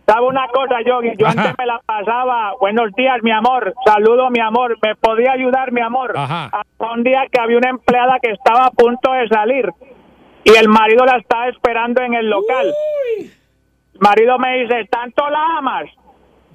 [0.06, 1.12] ¿sabe una cosa, Yogi?
[1.18, 1.42] Yo Ajá.
[1.42, 5.82] antes me la pasaba, buenos días, mi amor, saludo, mi amor, ¿me podía ayudar, mi
[5.82, 6.16] amor?
[6.16, 6.46] Ajá.
[6.46, 9.68] Hasta un día que había una empleada que estaba a punto de salir
[10.42, 12.72] y el marido la estaba esperando en el local.
[13.18, 15.84] El marido me dice, ¿tanto la amas?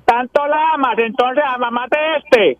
[0.09, 0.97] ¿Tanto la amas?
[0.97, 2.57] Entonces, amamate este.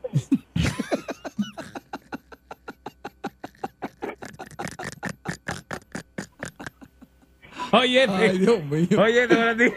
[7.72, 9.02] Oye, Ay, Dios mío.
[9.02, 9.74] Oye, tardes.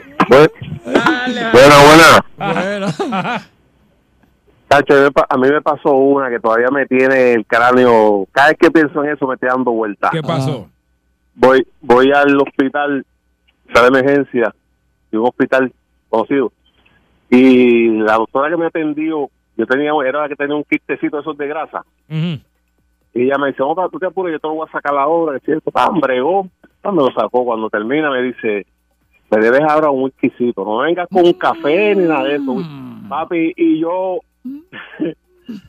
[0.85, 2.27] Dale, Buena, buena.
[2.37, 2.87] Bueno.
[3.11, 3.49] Ajá.
[4.69, 4.95] Tacho,
[5.29, 8.27] a mí me pasó una que todavía me tiene el cráneo.
[8.33, 10.11] Cada vez que pienso en eso me estoy dando vueltas.
[10.11, 10.69] ¿Qué pasó?
[11.35, 13.07] Voy, voy al hospital,
[13.73, 14.55] sala de emergencia,
[15.11, 15.73] de un hospital
[16.11, 16.53] conocido.
[17.33, 21.23] Y la doctora que me atendió yo tenía, era la que tenía un quistecito de
[21.23, 21.85] esos de grasa.
[22.09, 25.37] Y ella me dice, vamos, tú te apures, yo te lo voy a sacar ahora,
[25.37, 26.49] es cierto, ah, bregó.
[26.81, 28.67] Cuando lo sacó, cuando termina, me dice,
[29.31, 32.57] me debes ahora un whiskycito, no vengas con un café ni nada de eso.
[33.09, 35.15] Papi, y yo, te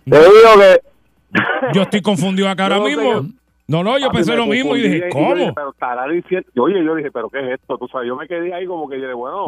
[0.06, 0.22] digo
[0.58, 0.80] que...
[1.74, 3.28] Yo estoy confundido acá ahora no mismo.
[3.68, 5.36] No, no, yo Papi, pensé lo mismo y dije, yo ¿cómo?
[5.36, 7.78] dije, pero estará diciendo, oye, yo dije, pero ¿qué es esto?
[7.78, 9.48] Tú sabes, yo me quedé ahí como que yo dije, bueno,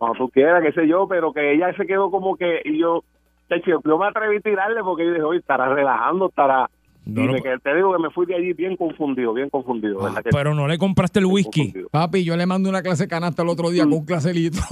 [0.00, 3.04] cuando tú quieras, qué sé yo, pero que ella se quedó como que, y yo,
[3.50, 6.70] de hecho, yo me atreví a tirarle porque yo dije, oye, estará relajando, estará...
[7.04, 9.50] No, y no, me quedé- te digo que me fui de allí bien confundido, bien
[9.50, 10.00] confundido.
[10.02, 11.72] ¿verdad que Pero no le compraste el whisky.
[11.90, 14.34] Papi, yo le mandé una clase de canasta el otro día con un clase de
[14.34, 14.62] litro.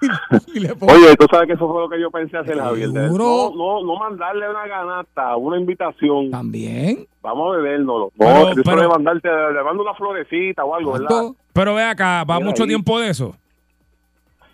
[0.54, 2.88] y le pongo- Oye, tú sabes que eso fue lo que yo pensé hacer, Javier.
[2.90, 6.30] No, no, no mandarle una ganasta, una invitación.
[6.30, 7.06] También.
[7.22, 8.06] Vamos a bebérnoslo.
[8.06, 11.22] No, Pero- eso pero- mandarte, le mando una florecita o algo, ¿verdad?
[11.52, 12.68] Pero ve acá, ¿va Mira mucho ahí.
[12.68, 13.36] tiempo de eso?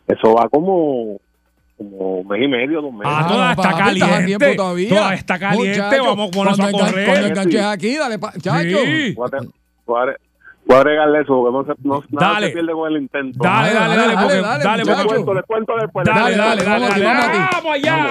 [0.09, 1.19] Eso va como,
[1.77, 3.13] como mes y medio, dos meses.
[3.15, 4.55] Ah, toda está papi, estás a caliente.
[4.55, 4.89] todavía.
[4.89, 5.81] Toda está caliente.
[5.83, 7.07] Muchacho, Vamos a ponernos a correr.
[7.07, 8.79] Cuando enganches aquí, dale, pa- chacho.
[10.67, 12.47] Voy a, agregarle eso, porque no se, no, nada Dale.
[12.49, 13.39] se pierde con el intento.
[13.41, 16.07] Dale, dale, dale, porque- dale, les porque- cuento, les cuento después.
[16.07, 16.71] Dale, les dale, cuento.
[16.81, 18.07] dale, dale, vamos allá,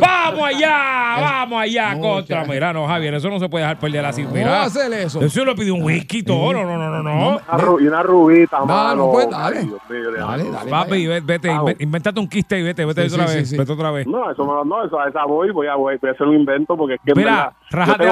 [0.00, 2.44] vamos allá, vamos allá, No, contra.
[2.44, 4.22] Mira, no, Javier, eso no se puede dejar perder así.
[4.22, 5.20] No Mira, hacer eso.
[5.20, 6.52] Eso le pidió un whisky y todo.
[6.52, 7.78] No, no, no, no, no.
[7.80, 8.94] Y una rubita, No, mano.
[9.06, 9.58] no, pues, dale.
[9.58, 10.70] Ay, Dios mío, Dale, dale.
[10.70, 11.72] Papi, ve- vete, Vamos.
[11.72, 14.06] inve- invéntate un quiste y vete, vete otra vez, vete otra vez.
[14.06, 16.36] No, eso no, no, eso, a esa voy, voy a, voy, voy a hacer un
[16.36, 17.52] invento porque es que Mira,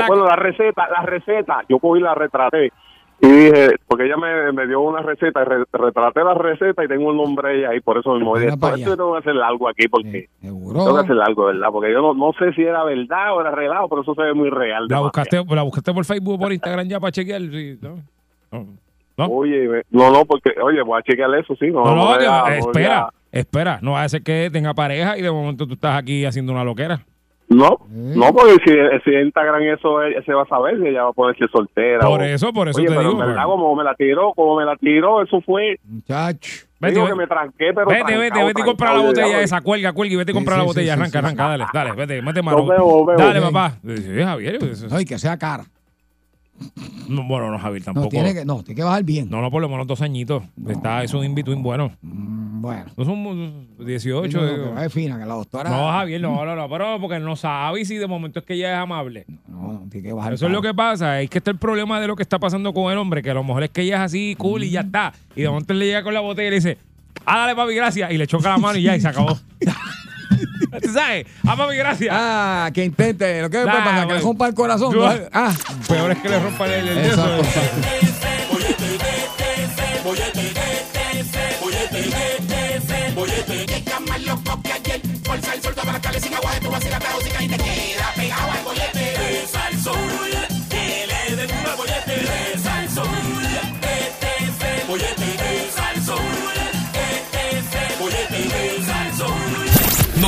[0.07, 2.73] bueno, la receta, la receta, yo cogí la retraté
[3.21, 6.89] y dije, porque ella me, me dio una receta, y re- retraté la receta y
[6.89, 9.43] tengo el nombre ella ahí, por eso dije, pa' por eso yo tengo que hacer
[9.43, 10.85] algo aquí porque Seguro.
[10.85, 11.69] tengo que hacer algo, ¿verdad?
[11.73, 14.35] Porque yo no, no sé si era verdad o era relajo, pero eso se ve
[14.35, 14.87] muy real.
[14.89, 17.41] La buscaste, la buscaste por Facebook o por Instagram ya para chequear.
[17.41, 17.97] sí, ¿no?
[18.53, 18.67] No.
[19.19, 19.25] ¿No?
[19.35, 22.75] Oye, me- no, no, porque, oye, voy a chequear eso, sí, no, No, no, espera,
[22.75, 23.09] ya.
[23.33, 23.79] espera.
[23.81, 26.65] No va a ser que tenga pareja y de momento tú estás aquí haciendo una
[26.65, 27.01] loquera.
[27.49, 28.73] No, no, porque si,
[29.05, 32.01] si en Instagram eso se va a saber si ella va a ponerse soltera.
[32.05, 33.19] Por o- eso, por eso Oye, te pero digo.
[33.21, 35.79] verdad, como me la tiró, como me la tiró, eso fue.
[35.85, 36.67] Muchacho.
[36.81, 37.15] Vete, digo vete.
[37.15, 37.87] que me tranqué, pero.
[37.87, 40.35] Vete, trancado, vete, vete y compra la botella ya, esa, cuelga, cuelga y vete y
[40.35, 40.87] Sí, compra la sí, botella.
[40.95, 42.67] sí, arranca, sí, arranca, dale, dale, vete, mete mano.
[43.17, 43.73] Dale, papá.
[43.87, 44.57] Sí, Javier.
[44.57, 45.65] eso- No, y que sea cara.
[47.09, 48.09] No, bueno, no, Javier, No, tampoco.
[48.09, 49.29] tiene que, no, tiene que bajar bien.
[49.31, 50.43] No, no, por lo menos dos añitos.
[50.69, 51.93] Está, es un in-between bueno.
[52.03, 52.85] Mm, Bueno.
[52.97, 54.41] No son 18.
[54.41, 55.71] No, no, baje fina, que la doctora.
[55.71, 58.73] No, Javier, no, no, no, pero porque no sabe si de momento es que ella
[58.75, 59.25] es amable.
[59.47, 60.33] No, no, tiene que bajar.
[60.35, 62.73] Eso es lo que pasa, es que está el problema de lo que está pasando
[62.75, 64.81] con el hombre, que a lo mejor es que ella es así, cool y ya
[64.81, 65.13] está.
[65.37, 66.79] Y de momento le llega con la botella y le dice,
[67.25, 68.11] ah, dale papi, gracias.
[68.11, 69.39] Y le choca la mano y ya, y se acabó.
[70.83, 71.27] ¿Tú sabes?
[71.47, 72.15] Ah, papi, gracias.
[72.17, 73.43] Ah, que intente.
[73.43, 74.93] Lo que Nah, pasa, que le rompa el corazón.
[74.93, 75.21] Yo- ¿no?
[75.33, 75.53] Ah,
[75.89, 76.89] Peor es que le rompa el,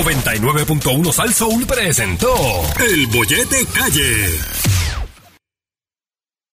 [0.03, 1.35] 99.1 Sal
[1.67, 2.33] presentó
[2.79, 4.88] El Bollete Calle.